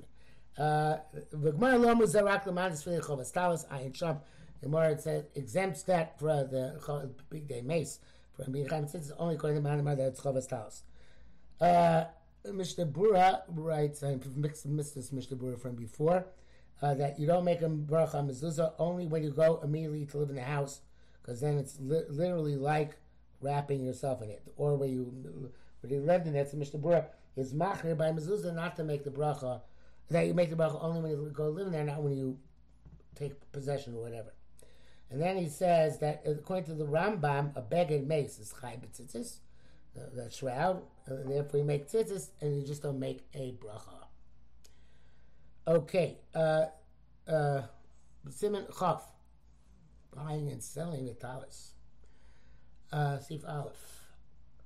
V'gmar 0.59 1.81
lo 1.81 1.95
muzarak 1.95 2.47
l'manis 2.47 2.83
for 2.83 2.91
the 2.91 3.25
talis 3.33 3.65
ayin. 3.73 3.97
The 3.99 4.69
Gemara 4.69 4.99
says 4.99 5.25
exempts 5.35 5.83
that 5.85 6.19
for 6.19 6.45
the 6.45 7.11
big 7.31 7.47
day 7.49 7.61
mace 7.61 7.99
from 8.33 8.53
being 8.53 8.69
chaim 8.69 8.85
tzitzis 8.87 9.13
only 9.19 9.35
according 9.35 9.63
to 9.63 9.63
man 9.63 9.85
that 9.85 9.99
it's 10.01 10.21
chovas 10.21 10.49
talis. 10.49 10.83
Uh. 11.61 12.05
Bura 12.47 13.43
writes, 13.49 14.03
I 14.03 14.19
mixed, 14.35 14.67
missed 14.67 14.95
this 14.95 15.11
Mr. 15.11 15.33
Bura 15.37 15.59
from 15.59 15.75
before, 15.75 16.27
uh, 16.83 16.95
that 16.95 17.19
you 17.19 17.27
don't 17.27 17.45
make 17.45 17.63
a 17.63 17.69
bracha 17.69 18.25
mezuzah 18.25 18.73
only 18.79 19.07
when 19.07 19.23
you 19.23 19.31
go 19.31 19.61
immediately 19.63 20.07
to 20.07 20.19
live 20.19 20.31
in 20.31 20.37
the 20.37 20.43
house, 20.43 20.81
because 21.27 21.41
then 21.41 21.59
it's 21.59 21.79
li- 21.81 22.05
literally 22.09 22.57
like 22.57 22.97
wrapping 23.41 23.85
yourself 23.85 24.23
in 24.23 24.31
it. 24.31 24.43
Or 24.57 24.77
when 24.77 24.91
you 24.91 25.51
when 25.81 25.93
you 25.93 26.01
lived 26.01 26.27
in 26.27 26.37
it, 26.37 26.51
so 26.51 26.57
Mr. 26.57 26.81
Bura 26.81 27.07
is 27.37 27.53
machir 27.53 27.97
by 27.97 28.11
mezuzah 28.11 28.55
not 28.55 28.77
to 28.77 28.85
make 28.85 29.05
the 29.05 29.11
bracha 29.11 29.61
that 30.09 30.27
you 30.27 30.35
make 30.35 30.51
the 30.51 30.57
bracha 30.57 30.83
only 30.83 31.01
when 31.01 31.11
you 31.11 31.31
go 31.35 31.49
live 31.49 31.73
there, 31.73 31.85
not 31.85 32.03
when 32.03 32.17
you 32.17 32.39
take 33.17 33.33
possession 33.53 33.95
or 33.95 34.03
whatever. 34.03 34.33
And 35.11 35.21
then 35.21 35.37
he 35.37 35.49
says 35.49 35.99
that 35.99 36.23
according 36.25 36.65
to 36.67 36.75
the 36.75 36.85
Rambam, 36.85 37.57
a 37.57 37.63
beged 37.63 38.07
mace 38.07 38.39
is 38.39 38.55
chai 38.61 38.77
b'tzitzis, 38.77 39.39
the, 39.95 40.23
the 40.23 40.31
shroud, 40.31 40.83
and 41.07 41.31
therefore 41.31 41.61
you 41.61 41.67
make 41.67 41.89
tzitzis, 41.89 42.29
and 42.41 42.57
you 42.57 42.65
just 42.65 42.83
don't 42.83 43.01
make 43.01 43.27
a 43.35 43.55
bracha. 43.61 44.07
Okay, 45.69 46.19
uh, 46.35 46.67
uh, 47.27 47.63
Simon 48.31 48.67
Chaf, 48.79 49.03
buying 50.17 50.49
and 50.49 50.63
selling 50.63 51.07
the 51.07 51.13
talis. 51.13 51.73
Uh, 52.93 53.19
Sif 53.19 53.45
Aleph. 53.47 54.03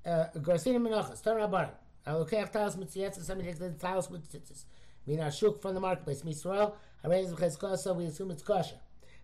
Uh, 0.07 0.27
Garcina 0.37 0.79
Menachas. 0.79 1.71
I 2.07 2.15
look 2.15 2.33
at 2.33 2.53
talis 2.53 2.77
mitziyatzis, 2.77 3.25
somebody 3.25 3.49
takes 3.49 3.59
the 3.59 3.71
talis 3.71 4.09
with 4.09 4.31
tzitzis. 4.31 4.65
Mina 5.07 5.31
shuk 5.31 5.61
from 5.61 5.75
the 5.75 5.81
marketplace. 5.81 6.23
Misrael, 6.23 6.73
Harez 7.05 7.33
v'chezkosa, 7.33 7.95
we 7.95 8.07
assume 8.07 8.31
it's 8.31 8.43
kosher. 8.43 8.77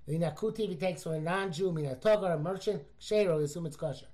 Mina 0.07 0.35
kuti, 0.37 0.69
he 0.69 0.77
takes 0.77 1.03
from 1.03 1.13
a 1.13 1.21
non-Jew, 1.21 1.73
mina 1.73 1.95
togar, 1.97 2.35
a 2.35 2.39
merchant, 2.39 2.83
shero, 3.01 3.39
we 3.39 3.45
assume 3.45 3.67
it's 3.67 3.77
kosher. 3.77 4.07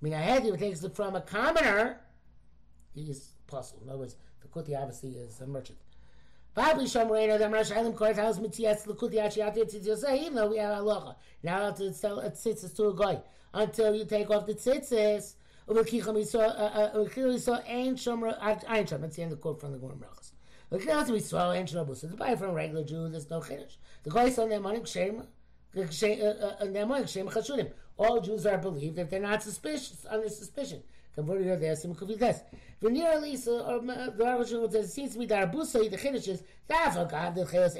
Mina 0.00 0.16
hedi, 0.16 0.52
if 0.52 0.60
he 0.60 0.66
takes 0.68 0.84
it 0.84 0.94
from 0.94 1.16
a 1.16 1.20
commoner, 1.20 2.00
he's 2.94 3.30
puzzled. 3.46 3.82
In 3.82 3.88
other 3.88 3.98
words, 3.98 4.16
the 4.40 4.48
kuti 4.48 4.78
obviously 4.78 5.10
is 5.10 5.40
a 5.40 5.46
merchant. 5.46 5.78
Even 6.56 6.86
though 10.34 10.48
we 10.48 10.58
have 10.58 10.78
halacha. 10.78 11.14
Now 11.42 11.60
allowed 11.60 11.76
to 11.76 11.92
sell 11.92 12.20
a 12.20 12.30
tzitzis 12.30 12.74
to 12.76 12.88
a 12.88 12.94
guy 12.94 13.20
until 13.54 13.94
you 13.94 14.04
take 14.04 14.30
off 14.30 14.46
the 14.46 14.54
tzitzis. 14.54 15.34
Uh, 15.68 15.74
uh, 15.74 17.06
Ein 17.66 17.94
Shom. 17.94 19.00
That's 19.00 19.16
the 19.16 19.22
end 19.22 19.32
of 19.32 19.38
the 19.38 19.42
quote 19.42 19.60
from 19.60 19.72
the 19.72 19.78
Gorm 19.78 20.02
trouble. 21.66 21.94
So 21.94 22.08
to 22.08 22.16
buy 22.16 22.34
from 22.34 22.50
a 22.50 22.52
regular 22.52 22.82
Jew, 22.82 23.08
there's 23.08 23.30
no 23.30 23.40
chiddush. 23.40 23.76
The 24.02 24.10
guy 24.10 24.34
on 24.36 24.48
their 24.48 24.60
money. 24.60 24.80
All 27.96 28.20
Jews 28.20 28.46
are 28.46 28.58
believed 28.58 28.98
if 28.98 29.10
they're 29.10 29.20
not 29.20 29.42
suspicious, 29.42 30.06
under 30.08 30.28
suspicion. 30.28 30.82
Converted 31.14 31.60
Lisa 32.82 33.50
or 33.50 33.76
uh, 33.76 34.10
the 34.10 34.24
Arush 34.24 34.72
says 34.72 34.86
it 34.86 34.90
seems 34.90 35.12
to 35.12 35.18
be 35.18 35.26
that 35.26 35.52
the 35.52 35.58
chiddush 35.58 36.28
is 36.28 36.42
God 36.68 37.34
the 37.34 37.44
kachas 37.44 37.76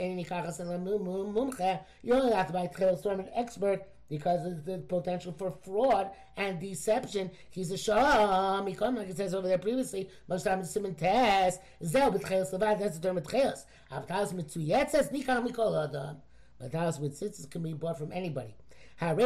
and 0.60 0.86
mumcha. 0.86 1.80
You 2.02 2.14
only 2.14 2.32
have 2.32 2.48
to 2.48 2.52
buy 2.52 2.66
chayos 2.66 3.02
from 3.02 3.20
an 3.20 3.28
expert 3.34 3.82
because 4.08 4.44
of 4.44 4.64
the 4.64 4.78
potential 4.78 5.32
for 5.38 5.52
fraud 5.64 6.10
and 6.36 6.60
deception. 6.60 7.30
He's 7.50 7.70
a 7.70 7.78
sham. 7.78 8.66
He 8.66 8.74
comes 8.74 8.98
like 8.98 9.08
it 9.08 9.16
says 9.16 9.32
over 9.32 9.46
there 9.46 9.58
previously. 9.58 10.10
Most 10.28 10.42
times 10.42 10.66
it's 10.66 10.74
simon 10.74 10.96
test. 10.96 11.60
Zel 11.82 12.10
levad. 12.12 12.80
That's 12.80 12.98
the 12.98 13.08
term 13.08 13.18
b'tcheles. 13.18 13.64
Avtalas 13.92 14.34
mitzuyetzes 14.34 15.12
nikam 15.12 15.48
mikol 15.48 15.88
adam. 15.88 16.16
But 16.58 16.72
tzitzis 16.72 17.48
can 17.50 17.62
be 17.62 17.72
bought 17.72 17.96
from 17.96 18.12
anybody. 18.12 18.54
And 19.02 19.18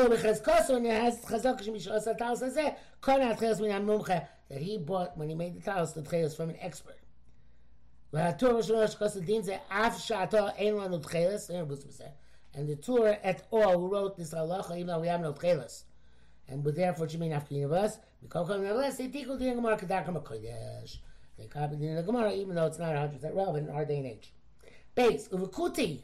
that 4.51 4.61
he 4.61 4.79
bought 4.79 5.17
when 5.17 5.29
he 5.29 5.35
made 5.35 5.61
the 5.61 5.71
Talos, 5.71 5.95
the 5.95 6.35
from 6.37 6.51
an 6.51 6.57
expert. 6.61 6.99
And 8.13 8.39
the 12.69 12.77
tour 12.77 13.19
at 13.25 13.43
all 13.51 13.79
who 13.79 13.89
wrote 13.89 14.17
this 14.17 14.33
halacha, 14.33 14.77
even 14.77 14.87
though 14.87 15.01
we 15.01 15.09
have 15.09 15.21
no 15.21 15.33
chelas, 15.33 15.83
and 16.47 16.63
but 16.63 16.77
therefore 16.77 17.09
should 17.09 17.19
mean 17.19 17.33
afkin 17.33 17.65
of 17.65 17.73
us. 17.73 17.99
Nevertheless, 18.23 18.99
they 18.99 19.09
tikkun 19.09 19.41
the 19.41 19.55
Gemara 19.55 19.77
kedakam. 19.77 20.23
They 21.37 21.49
the 21.49 22.03
Gemara, 22.07 22.33
even 22.33 22.55
though 22.55 22.67
it's 22.67 22.79
not 22.79 22.91
100 22.91 23.13
percent 23.13 23.35
relevant 23.35 23.69
in 23.69 23.75
our 23.75 23.85
day 23.85 23.97
and 23.97 24.07
age. 24.07 24.33
Base 24.95 25.27
uvakuti 25.29 26.03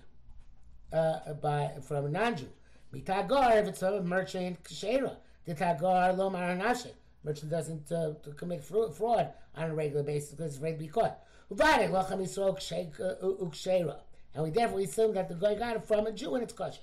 uh, 0.93 1.35
by 1.35 1.71
from 1.87 2.07
a 2.07 2.09
non-Jew. 2.09 2.49
Mitagar, 2.95 3.61
if 3.61 3.69
it's 3.69 3.83
a 3.83 4.03
merchant, 4.03 4.63
Kshera. 4.65 5.17
The 5.45 5.55
Tagar, 5.55 6.17
Lo 6.17 6.31
Maranashe. 6.31 6.93
Merchant 7.25 7.51
doesn't 7.51 7.93
uh, 7.93 8.15
commit 8.37 8.65
fraud 8.65 9.33
on 9.57 9.71
a 9.71 9.75
regular 9.75 10.03
basis 10.03 10.31
because 10.31 10.53
it's 10.53 10.57
afraid 10.57 10.73
to 10.73 10.79
be 10.79 10.89
caught. 10.89 11.19
Uvare, 11.53 11.91
Lacham 11.91 12.21
Yisrael, 12.21 12.57
Kshera. 12.57 14.01
And 14.35 14.45
we 14.45 14.51
therefore 14.51 14.81
assume 14.81 15.15
that 15.15 15.29
the 15.29 15.35
guy 15.35 15.55
got 15.55 15.77
it 15.77 15.85
from 15.85 16.07
a 16.07 16.13
Jew 16.13 16.35
and 16.35 16.45
it's 16.45 16.53
kosher. 16.53 16.79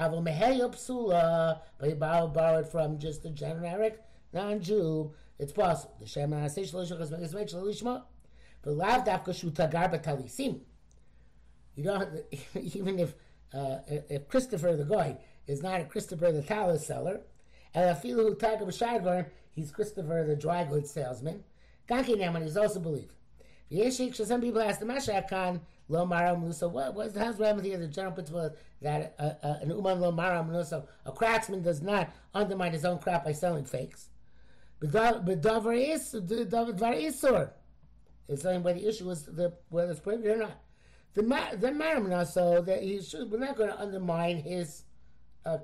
Avol 0.00 0.24
meheya 0.24 0.72
psula, 0.72 1.60
but 1.78 1.88
he 1.88 1.94
borrowed, 1.94 2.68
from 2.68 2.98
just 2.98 3.24
a 3.24 3.30
generic 3.30 4.02
non-Jew. 4.32 5.12
It's 5.38 5.52
possible. 5.52 5.94
The 6.00 6.06
Shem 6.06 6.30
Anasei 6.30 6.70
Shalosh 6.70 6.88
Chas 6.88 7.10
Megas 7.10 7.34
Meich 7.34 7.54
Shalishma. 7.54 8.02
But 8.62 8.74
lav 8.74 9.04
dafka 9.04 9.34
shu 9.34 9.50
tagar 9.50 9.92
batalisim. 9.92 10.60
You 11.74 11.84
don't 11.84 12.08
even 12.54 12.98
if 12.98 13.14
uh, 13.54 13.78
if 13.88 14.28
Christopher 14.28 14.76
the 14.76 14.84
guy 14.84 15.16
is 15.46 15.62
not 15.62 15.80
a 15.80 15.84
Christopher 15.84 16.32
the 16.32 16.42
talis 16.42 16.86
seller, 16.86 17.20
and 17.74 17.96
afilu 17.96 18.38
tagar 18.38 18.62
b'shadvar, 18.62 19.26
he's 19.50 19.70
Christopher 19.70 20.24
the 20.26 20.36
dry 20.36 20.64
goods 20.64 20.90
salesman. 20.90 21.44
Ganki 21.88 22.16
Neman 22.16 22.46
is 22.46 22.56
also 22.56 22.80
believed. 22.80 23.12
Some 24.14 24.40
people 24.40 24.60
ask 24.60 24.80
the 24.80 24.86
Mashak 24.86 25.30
Khan, 25.30 25.60
lo 25.88 26.04
mara 26.04 26.38
musa. 26.38 26.68
What 26.68 26.94
was 26.94 27.16
how's 27.16 27.38
remedy 27.38 27.70
here? 27.70 27.78
The 27.78 27.88
general 27.88 28.12
principle 28.12 28.54
that 28.82 29.14
uh, 29.18 29.32
uh, 29.42 29.58
an 29.62 29.70
uman 29.70 30.00
lo 30.00 30.12
mara 30.12 30.44
musa, 30.44 30.84
a 31.06 31.12
craftsman 31.12 31.62
does 31.62 31.80
not 31.80 32.10
undermine 32.34 32.72
his 32.72 32.84
own 32.84 32.98
craft 32.98 33.24
by 33.24 33.32
selling 33.32 33.64
fakes. 33.64 34.10
But 34.80 35.24
isur. 35.24 37.50
It's 38.28 38.42
the 38.42 38.88
issue 38.88 39.10
is 39.10 39.24
the 39.24 39.52
whether 39.68 39.90
it's 39.90 40.00
prohibited 40.00 40.36
or 40.36 40.40
not. 40.40 40.60
The 41.14 41.22
the 41.22 41.68
maram 41.68 42.26
so 42.26 42.62
that 42.62 42.82
he 42.82 43.02
should 43.02 43.30
we're 43.30 43.38
not 43.38 43.56
going 43.56 43.68
to 43.68 43.80
undermine 43.80 44.38
his 44.38 44.84
uh, 45.44 45.58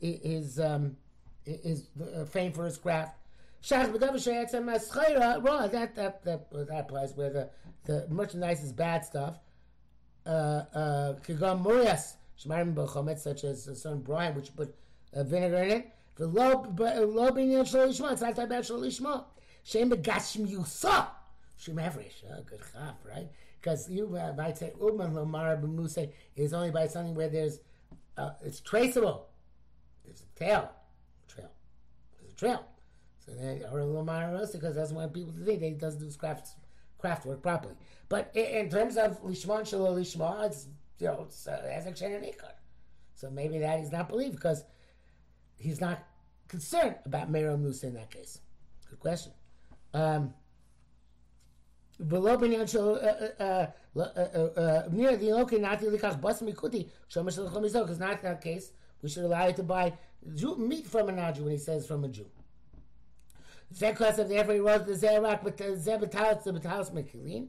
his 0.00 0.58
um, 0.58 0.96
his 1.44 1.88
uh, 2.16 2.24
fame 2.24 2.52
for 2.52 2.64
his 2.64 2.78
craft. 2.78 3.16
Well, 3.70 3.88
that 3.88 5.94
that 5.94 6.24
that 6.24 6.50
that 6.50 6.78
applies 6.78 7.14
where 7.14 7.30
the 7.30 7.50
the 7.84 8.06
merchandise 8.08 8.62
is 8.62 8.72
bad 8.72 9.04
stuff. 9.04 9.38
Kigam 10.26 11.62
murias 11.62 12.16
shmarim 12.42 12.74
b'chometz, 12.74 13.18
such 13.18 13.44
as 13.44 13.68
a 13.68 13.74
certain 13.74 14.00
brine 14.00 14.34
which 14.34 14.56
put 14.56 14.74
uh, 15.14 15.24
vinegar 15.24 15.58
in 15.58 15.70
it. 15.70 15.90
The 16.16 16.26
low, 16.26 16.64
low 16.78 17.30
binyan 17.30 17.64
shalishma. 17.64 18.12
It's 18.12 18.22
not 18.22 18.36
talking 18.36 18.44
about 18.44 18.64
shalishma. 18.64 19.24
Shem 19.64 19.90
begashim 19.90 20.50
yusa. 20.50 21.08
Shem 21.58 21.76
avrish. 21.76 22.24
Oh, 22.30 22.42
good 22.46 22.60
chaf, 22.72 22.94
right? 23.04 23.28
Because 23.60 23.90
you 23.90 24.08
might 24.36 24.56
say 24.56 24.72
uman 24.80 25.12
lomar 25.12 25.60
b'musay 25.60 26.12
is 26.36 26.52
only 26.52 26.70
by 26.70 26.86
something 26.86 27.14
where 27.14 27.28
there's 27.28 27.60
uh, 28.16 28.30
it's 28.44 28.60
traceable. 28.60 29.28
There's 30.04 30.22
a 30.22 30.38
tail, 30.38 30.70
trail. 31.28 31.50
There's 32.18 32.32
a 32.32 32.36
trail. 32.36 32.64
So 33.24 33.32
then, 33.32 33.62
or 33.70 33.80
lomar 33.80 34.52
because 34.52 34.74
that's 34.74 34.92
what 34.92 35.12
people 35.12 35.32
think 35.44 35.60
they 35.60 35.70
doesn't 35.72 36.00
do 36.00 36.06
his 36.06 36.16
craft 36.16 36.48
craft 36.98 37.26
work 37.26 37.42
properly. 37.42 37.74
But 38.08 38.30
in, 38.34 38.44
in 38.44 38.70
terms 38.70 38.96
of 38.96 39.22
lishman 39.22 39.66
shalom 39.66 39.96
lishma, 39.96 40.46
it's 40.46 40.66
you 40.98 41.06
know 41.06 41.24
it's 41.26 41.46
uh, 41.46 41.62
as 41.70 41.86
a. 41.86 42.32
So 43.14 43.30
maybe 43.30 43.58
that 43.58 43.78
he's 43.78 43.92
not 43.92 44.08
believed 44.08 44.36
because 44.36 44.64
he's 45.58 45.80
not 45.80 46.02
concerned 46.48 46.96
about 47.04 47.30
Merom 47.30 47.60
Musa 47.60 47.88
in 47.88 47.94
that 47.94 48.10
case. 48.10 48.40
Good 48.88 48.98
question. 48.98 49.32
Um, 49.92 50.34
ולא 51.99 52.35
בעניין 52.35 52.67
של 52.67 52.95
near 53.95 55.15
the 55.17 55.31
okay 55.31 55.59
not 55.59 55.79
to 55.79 55.89
לקח 55.91 56.15
בס 56.15 56.41
מיקוטי 56.41 56.87
שאומר 57.07 57.31
שלך 57.31 57.57
מזור 57.57 57.85
because 57.85 57.99
not 57.99 58.21
that 58.21 58.41
case 58.41 58.71
we 59.03 59.09
should 59.09 59.23
allow 59.23 59.45
you 59.47 59.53
to 59.53 59.63
buy 59.63 59.93
Jew, 60.33 60.55
meat 60.57 60.87
from 60.87 61.09
a 61.09 61.11
non-Jew 61.11 61.43
when 61.43 61.51
he 61.51 61.59
says 61.59 61.85
from 61.85 62.03
a 62.03 62.07
Jew. 62.07 62.25
זה 63.71 63.91
כוס 63.97 64.19
of 64.19 64.27
therefore 64.29 64.53
he 64.53 64.59
wrote 64.59 64.93
זה 64.93 65.19
רק 65.21 65.41
זה 65.73 65.97
בטלס 65.97 66.43
זה 66.43 66.51
בטלס 66.51 66.91
מקילין 66.91 67.47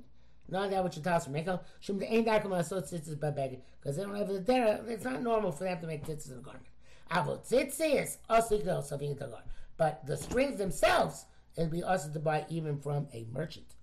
not 0.49 0.71
that 0.71 0.83
what 0.85 0.97
you 0.97 1.03
tell 1.03 1.17
us 1.17 1.25
from 1.25 1.35
Meko. 1.35 1.61
Shum 1.81 1.99
the 1.99 2.13
ain't 2.13 2.27
that 2.27 2.43
come 2.43 2.63
so 2.63 2.81
tzitzis 2.81 3.19
by 3.19 3.31
begging 3.31 3.63
because 3.81 3.97
they 3.97 4.05
don't 4.05 4.15
have 4.15 4.29
the 4.29 4.41
dera. 4.41 4.81
It's 4.87 5.05
not 5.05 5.23
normal 5.23 5.51
for 5.51 5.65
them 5.65 5.81
to 5.81 5.87
make 5.87 6.05
tzitzis 6.05 6.31
in 6.33 6.39
a 6.39 6.41
garment. 6.41 6.67
Avo 7.11 7.45
tzitzis 7.45 8.19
also 8.29 8.57
you 8.57 8.65
know 8.65 8.81
something 8.81 9.11
in 9.11 9.17
the 9.17 9.21
garment, 9.21 9.47
but 9.77 10.07
the 10.07 10.17
strings 10.17 10.59
themselves 10.59 11.27
it'd 11.57 11.71
be 11.71 11.83
also 11.83 12.13
to 12.13 12.21
buy 12.21 12.45
even 12.49 12.79
from 12.79 13.09
a 13.13 13.27
merchant. 13.33 13.75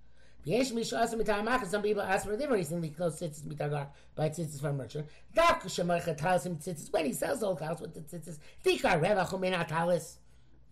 Some 1.67 1.83
people 1.83 2.03
ask 2.03 2.25
for 2.27 2.33
a 2.33 2.37
different 2.37 2.59
reason. 2.59 2.81
They 2.81 2.89
close 2.89 3.21
tzitzis 3.21 3.43
mitagar 3.43 3.89
buy 4.15 4.31
tzitzis 4.31 4.61
from 4.61 4.77
merchant. 4.77 5.07
Dak 5.35 5.65
shemarcha 5.65 6.17
talis 6.17 6.47
tzitzis 6.47 6.93
when 6.93 7.07
he 7.07 7.13
sells 7.13 7.41
whole 7.41 7.57
house 7.57 7.81
with 7.81 7.95
the 7.95 8.01
tzitzis. 8.01 8.39
Dikar 8.65 9.01
revach 9.01 9.31
umin 9.31 9.67
talis. 9.67 10.19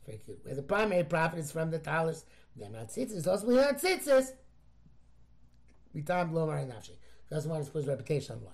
Very 0.07 0.21
good. 0.27 0.39
Where 0.43 0.55
the 0.55 0.63
primary 0.63 1.05
profit 1.05 1.39
is 1.41 1.51
from 1.51 1.71
the 1.71 1.79
talis, 1.79 2.25
they're 2.57 2.71
not 2.71 2.89
tzitzis. 2.89 3.27
Also, 3.27 3.47
we 3.47 3.57
not 3.57 3.77
tzitzis. 3.79 4.33
Mitam 5.95 6.33
Lomar 6.33 6.65
Nafshi. 6.67 6.97
Want 7.31 7.65
to 7.65 7.71
put 7.71 7.79
his 7.79 7.89
reputation 7.89 8.37
on 8.37 8.41
the 8.41 8.47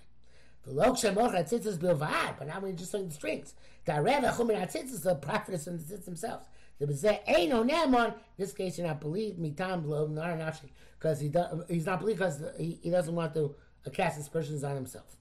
The 0.64 0.72
lok 0.72 0.94
shemocha 0.94 1.42
tzitzis 1.42 1.78
bilvad, 1.78 2.38
but 2.38 2.46
now 2.46 2.60
we're 2.60 2.72
just 2.72 2.92
saying 2.92 3.08
the 3.08 3.14
strings. 3.14 3.54
The 3.84 4.00
rev 4.00 4.22
achumin 4.22 4.70
tzitzis, 4.70 5.02
the 5.02 5.16
prophetess 5.16 5.66
and 5.66 5.80
the 5.80 5.94
tzitzis 5.94 6.04
themselves. 6.04 6.46
The 6.78 6.86
bezeh 6.86 7.48
no 7.48 7.64
nemon. 7.64 8.08
In 8.08 8.14
this 8.38 8.52
case, 8.52 8.78
you're 8.78 8.86
not 8.86 9.00
believe 9.00 9.34
mitam 9.34 9.84
lomar 9.84 10.38
nafshi 10.38 10.70
because 10.98 11.20
he 11.20 11.28
does, 11.28 11.64
he's 11.68 11.86
not 11.86 11.98
believe 11.98 12.18
because 12.18 12.42
he, 12.58 12.78
he 12.82 12.90
doesn't 12.90 13.14
want 13.14 13.34
to 13.34 13.54
uh, 13.86 13.90
cast 13.90 14.20
aspersions 14.20 14.62
on 14.62 14.76
himself. 14.76 15.16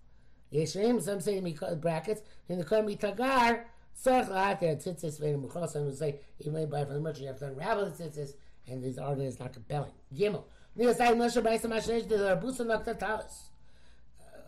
Yeshim, 0.53 1.01
some 1.01 1.19
say 1.19 1.39
brackets 1.75 2.21
in 2.47 2.59
the 2.59 2.63
Kohen 2.63 2.85
mitagar. 2.85 3.63
Tzarich 3.99 4.29
la'at 4.29 4.59
there 4.59 4.75
tzitzis 4.75 5.19
ve'im 5.19 5.41
muchos. 5.43 5.71
Some 5.73 5.85
will 5.85 5.93
say 5.93 6.19
even 6.39 6.53
when 6.53 6.61
you 6.63 6.67
buy 6.67 6.85
from 6.85 6.93
the 6.93 6.99
merchant, 6.99 7.23
you 7.23 7.27
have 7.27 7.39
to 7.39 7.47
unravel 7.47 7.85
the 7.89 8.03
tzitzis, 8.03 8.33
and 8.67 8.83
this 8.83 8.99
argument 8.99 9.33
is 9.33 9.39
not 9.39 9.53
compelling. 9.53 9.91
Gimel. 10.15 10.43
The 10.75 10.85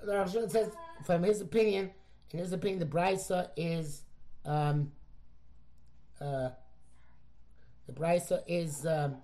Rav 0.05 0.29
says, 0.29 0.71
from 1.05 1.23
his 1.23 1.41
opinion, 1.41 1.91
in 2.31 2.39
his 2.39 2.51
opinion, 2.53 2.79
the 2.79 2.85
Brisa 2.85 3.49
is 3.55 4.01
um, 4.45 4.91
uh, 6.19 6.49
the 7.87 7.93
Brisa 7.93 8.41
is 8.47 8.85
um, 8.85 9.17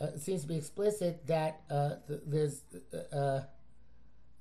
uh, 0.00 0.16
seems 0.16 0.42
to 0.42 0.48
be 0.48 0.56
explicit 0.56 1.26
that 1.26 1.60
uh, 1.70 1.90
there's 2.26 2.62
uh, 2.92 3.16
uh, 3.16 3.44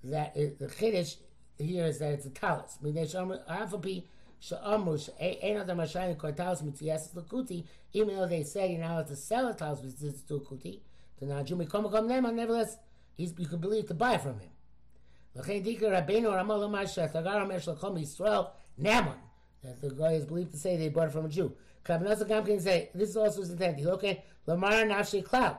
that 0.03 0.35
it, 0.35 0.59
the 0.59 0.67
chiddush 0.67 1.15
here 1.57 1.85
is 1.85 1.99
that 1.99 2.11
it's 2.13 2.25
a 2.25 2.29
talis. 2.29 2.77
Even 7.93 8.15
though 8.15 8.27
they 8.27 8.43
say 8.43 8.71
you're 8.71 8.81
not 8.81 8.91
allowed 8.91 9.07
to 9.07 9.15
sell 9.15 9.47
a 9.47 9.53
talis 9.53 9.79
because 9.79 10.03
it's 10.03 10.21
to 10.21 10.35
a 10.35 10.39
kuti, 10.39 10.81
the 11.19 11.25
nevertheless, 11.25 12.77
he's, 13.15 13.33
you 13.37 13.47
can 13.47 13.59
believe 13.59 13.87
to 13.87 13.93
buy 13.95 14.17
from 14.17 14.39
him. 14.39 14.49
That 19.63 19.81
the 19.81 19.89
guy 19.89 20.13
is 20.13 20.25
believed 20.25 20.51
to 20.51 20.57
say 20.57 20.77
they 20.77 20.89
bought 20.89 21.07
it 21.07 21.11
from 21.11 21.25
a 21.25 21.29
Jew. 21.29 21.53
Kabbalah 21.83 22.25
Gam 22.25 22.43
can 22.43 22.59
say 22.59 22.89
this 22.93 23.09
is 23.09 23.17
also 23.17 23.41
his 23.41 23.51
intent. 23.51 23.79
Okay. 23.85 24.23
Lamar 24.45 24.71
Nafshi 24.71 25.23
Cloud. 25.23 25.57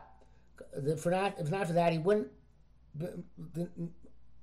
For 0.98 1.10
not, 1.10 1.38
if 1.38 1.50
not 1.50 1.66
for 1.66 1.72
that, 1.74 1.92
he 1.92 1.98
wouldn't 1.98 2.28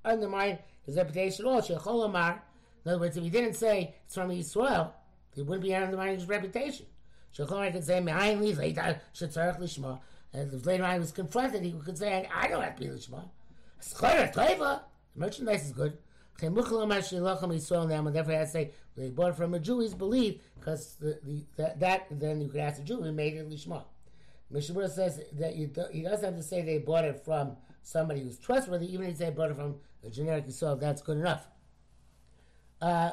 undermine 0.03 0.59
his 0.85 0.95
reputation 0.95 1.45
at 1.45 1.51
all. 1.51 1.61
Shechol 1.61 1.99
Lamar. 1.99 2.43
In 2.83 2.91
other 2.91 2.99
words, 2.99 3.17
if 3.17 3.23
he 3.23 3.29
didn't 3.29 3.55
say 3.55 3.95
it's 4.05 4.15
from 4.15 4.29
Yisrael, 4.29 4.91
he 5.33 5.41
wouldn't 5.41 5.63
be 5.63 5.75
undermining 5.75 6.15
his 6.15 6.27
reputation. 6.27 6.85
Shechol 7.35 7.51
Lamar 7.51 7.71
could 7.71 7.83
say 7.83 7.99
Me'ayin 7.99 8.39
Liv 8.41 8.57
Leitar 8.57 8.99
Shetzarech 9.13 9.59
Lishma. 9.59 9.99
And 10.33 10.53
if 10.53 10.65
later 10.65 10.83
on 10.83 10.93
he 10.93 10.99
was 10.99 11.11
confronted, 11.11 11.63
he 11.63 11.71
could 11.71 11.97
say, 11.97 12.27
I 12.33 12.47
don't 12.47 12.61
have 12.61 12.75
to 12.77 12.83
be 12.83 12.89
Lishma. 12.89 13.29
The 15.15 15.21
merchandise 15.21 15.65
is 15.65 15.71
good. 15.71 15.97
And 16.41 16.57
therefore, 16.57 16.91
I 16.91 17.01
say 18.45 18.71
they 18.97 19.09
bought 19.09 19.29
it 19.29 19.35
from 19.35 19.53
a 19.53 19.59
Jew. 19.59 19.79
He's 19.79 19.93
believed 19.93 20.41
because 20.59 20.95
the, 20.95 21.17
the, 21.23 21.45
that, 21.55 21.79
that, 21.79 22.07
then 22.11 22.41
you 22.41 22.49
could 22.49 22.59
ask 22.59 22.77
the 22.77 22.83
Jew 22.83 23.01
who 23.01 23.11
made 23.11 23.35
it 23.35 23.49
lishma. 23.49 23.83
Mishnah 24.51 24.89
says 24.89 25.21
that 25.33 25.55
you 25.55 25.67
do, 25.67 25.85
he 25.91 26.01
doesn't 26.01 26.25
have 26.25 26.35
to 26.35 26.43
say 26.43 26.61
they 26.61 26.77
bought 26.77 27.05
it 27.05 27.23
from 27.23 27.55
somebody 27.83 28.21
who's 28.21 28.37
trustworthy. 28.37 28.91
Even 28.93 29.07
if 29.07 29.17
they 29.17 29.29
bought 29.29 29.51
it 29.51 29.55
from 29.55 29.75
a 30.05 30.09
generic 30.09 30.47
Yisrael, 30.47 30.79
that's 30.79 31.01
good 31.01 31.17
enough. 31.17 31.47
Uh, 32.81 33.11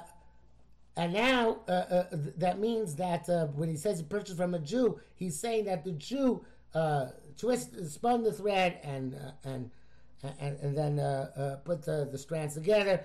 and 0.97 1.13
now 1.13 1.61
uh, 1.69 1.73
uh, 1.73 2.05
that 2.37 2.59
means 2.59 2.97
that 2.97 3.29
uh, 3.29 3.47
when 3.47 3.69
he 3.69 3.77
says 3.77 3.99
he 3.99 4.05
purchased 4.05 4.37
from 4.37 4.55
a 4.55 4.59
Jew, 4.59 5.01
he's 5.15 5.39
saying 5.39 5.65
that 5.67 5.85
the 5.85 5.93
Jew 5.93 6.45
uh, 6.75 7.07
twist, 7.39 7.91
spun 7.91 8.23
the 8.23 8.33
thread, 8.33 8.79
and 8.83 9.15
uh, 9.15 9.49
and, 9.49 9.71
and 10.23 10.59
and 10.61 10.77
then 10.77 10.99
uh, 10.99 11.31
uh 11.37 11.57
put 11.65 11.83
the, 11.83 12.09
the 12.11 12.19
strands 12.19 12.55
together, 12.55 13.05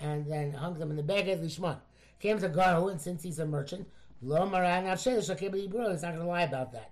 and 0.00 0.26
then 0.26 0.52
hung 0.52 0.74
them 0.74 0.90
in 0.90 0.96
the 0.96 1.02
beged 1.02 1.42
lishman. 1.42 1.78
Came 2.20 2.38
to 2.38 2.48
Garhu, 2.48 2.90
and 2.90 3.00
since 3.00 3.22
he's 3.22 3.38
a 3.38 3.46
merchant, 3.46 3.88
lo 4.20 4.46
maran 4.46 4.86
He's 4.86 5.28
not 5.28 5.38
going 5.38 6.18
to 6.18 6.24
lie 6.24 6.42
about 6.42 6.72
that. 6.72 6.90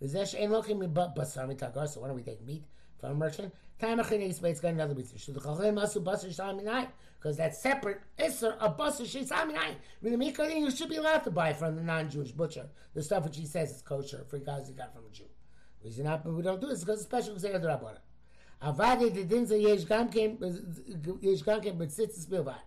So 0.00 2.00
why 2.00 2.08
don't 2.08 2.16
we 2.16 2.22
take 2.22 2.44
meat 2.44 2.64
from 2.98 3.12
a 3.12 3.14
merchant? 3.14 3.54
Time 3.80 4.00
it's 4.00 4.60
got 4.60 4.72
another 4.72 4.94
mitzvah. 4.94 6.88
Because 7.18 7.36
that's 7.36 7.60
separate. 7.60 8.00
Isser 8.18 8.56
a 8.60 8.70
basar 8.70 9.06
shesaminai. 9.06 9.74
Really, 10.02 10.58
you 10.58 10.70
should 10.70 10.88
be 10.88 10.96
allowed 10.96 11.24
to 11.24 11.30
buy 11.30 11.52
from 11.52 11.76
the 11.76 11.82
non-Jewish 11.82 12.32
butcher 12.32 12.68
the 12.94 13.02
stuff 13.02 13.24
which 13.24 13.36
he 13.36 13.46
says 13.46 13.72
is 13.72 13.82
kosher 13.82 14.24
for 14.28 14.38
guys 14.38 14.68
he 14.68 14.74
got 14.74 14.94
from 14.94 15.04
a 15.06 15.10
Jew. 15.10 15.24
Reason 15.82 16.04
not, 16.04 16.24
we 16.24 16.42
don't 16.42 16.60
do 16.60 16.68
this 16.68 16.80
because 16.80 17.00
it's 17.00 17.08
special 17.08 17.34
because 17.34 17.42
the 17.42 17.58
rabbanon. 17.58 17.98
Avadi 18.62 19.12
the 19.12 19.24
din 19.24 19.46
ze 19.46 19.58
yesh 19.58 19.84
gam 19.84 20.08
kem 20.08 20.38
yesh 21.20 21.42
gam 21.42 21.60
kem 21.60 21.78
betzitzis 21.78 22.26
bilvad. 22.26 22.60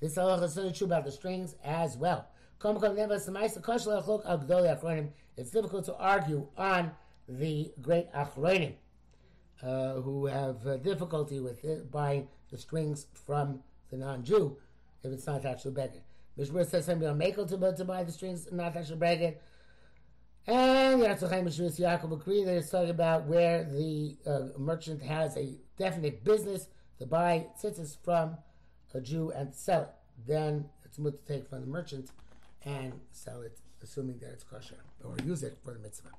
This 0.00 0.16
halacha 0.16 0.44
is 0.44 0.78
true 0.78 0.86
about 0.86 1.04
the 1.04 1.12
strings 1.12 1.56
as 1.64 1.96
well. 1.96 2.26
It's 5.36 5.50
difficult 5.50 5.84
to 5.84 5.96
argue 5.96 6.46
on 6.56 6.90
the 7.28 7.72
great 7.80 8.12
achronim 8.12 8.74
uh, 9.62 9.94
who 9.94 10.26
have 10.26 10.66
uh, 10.66 10.76
difficulty 10.78 11.40
with 11.40 11.64
it, 11.64 11.90
buying 11.90 12.28
the 12.50 12.58
strings 12.58 13.06
from 13.12 13.60
the 13.90 13.96
non-Jew 13.96 14.56
if 15.04 15.12
it's 15.12 15.26
not 15.26 15.40
attached 15.40 15.62
to 15.62 15.68
a 15.68 15.72
beggar. 15.72 16.00
Mishmur 16.38 16.66
says 16.68 16.86
somebody 16.86 17.06
on 17.06 17.18
Makel 17.18 17.48
to, 17.48 17.76
to 17.76 17.84
buy 17.84 18.02
the 18.04 18.12
strings 18.12 18.48
not 18.52 18.74
to 18.74 18.96
beggar. 18.96 19.34
And 20.48 21.02
the 21.02 21.08
Yatzachayim 21.08 21.44
Mishmur 21.44 21.78
Yaakov 21.78 22.22
Akri, 22.22 22.42
they're 22.42 22.62
talking 22.62 22.88
about 22.88 23.26
where 23.26 23.64
the 23.64 24.16
uh, 24.26 24.58
merchant 24.58 25.02
has 25.02 25.36
a 25.36 25.58
definite 25.76 26.24
business 26.24 26.68
to 26.98 27.04
buy 27.04 27.48
tzitzis 27.62 27.98
from 28.02 28.38
a 28.94 29.00
Jew 29.02 29.30
and 29.32 29.54
sell 29.54 29.82
it. 29.82 29.90
Then 30.26 30.70
it's 30.86 30.96
good 30.96 31.18
to 31.18 31.34
take 31.34 31.50
from 31.50 31.60
the 31.60 31.66
merchant 31.66 32.12
and 32.64 32.94
sell 33.12 33.42
it, 33.42 33.58
assuming 33.82 34.20
that 34.20 34.30
it's 34.30 34.42
kosher, 34.42 34.78
or 35.04 35.16
use 35.22 35.42
it 35.42 35.58
for 35.62 35.74
the 35.74 35.80
mitzvah. 35.80 36.12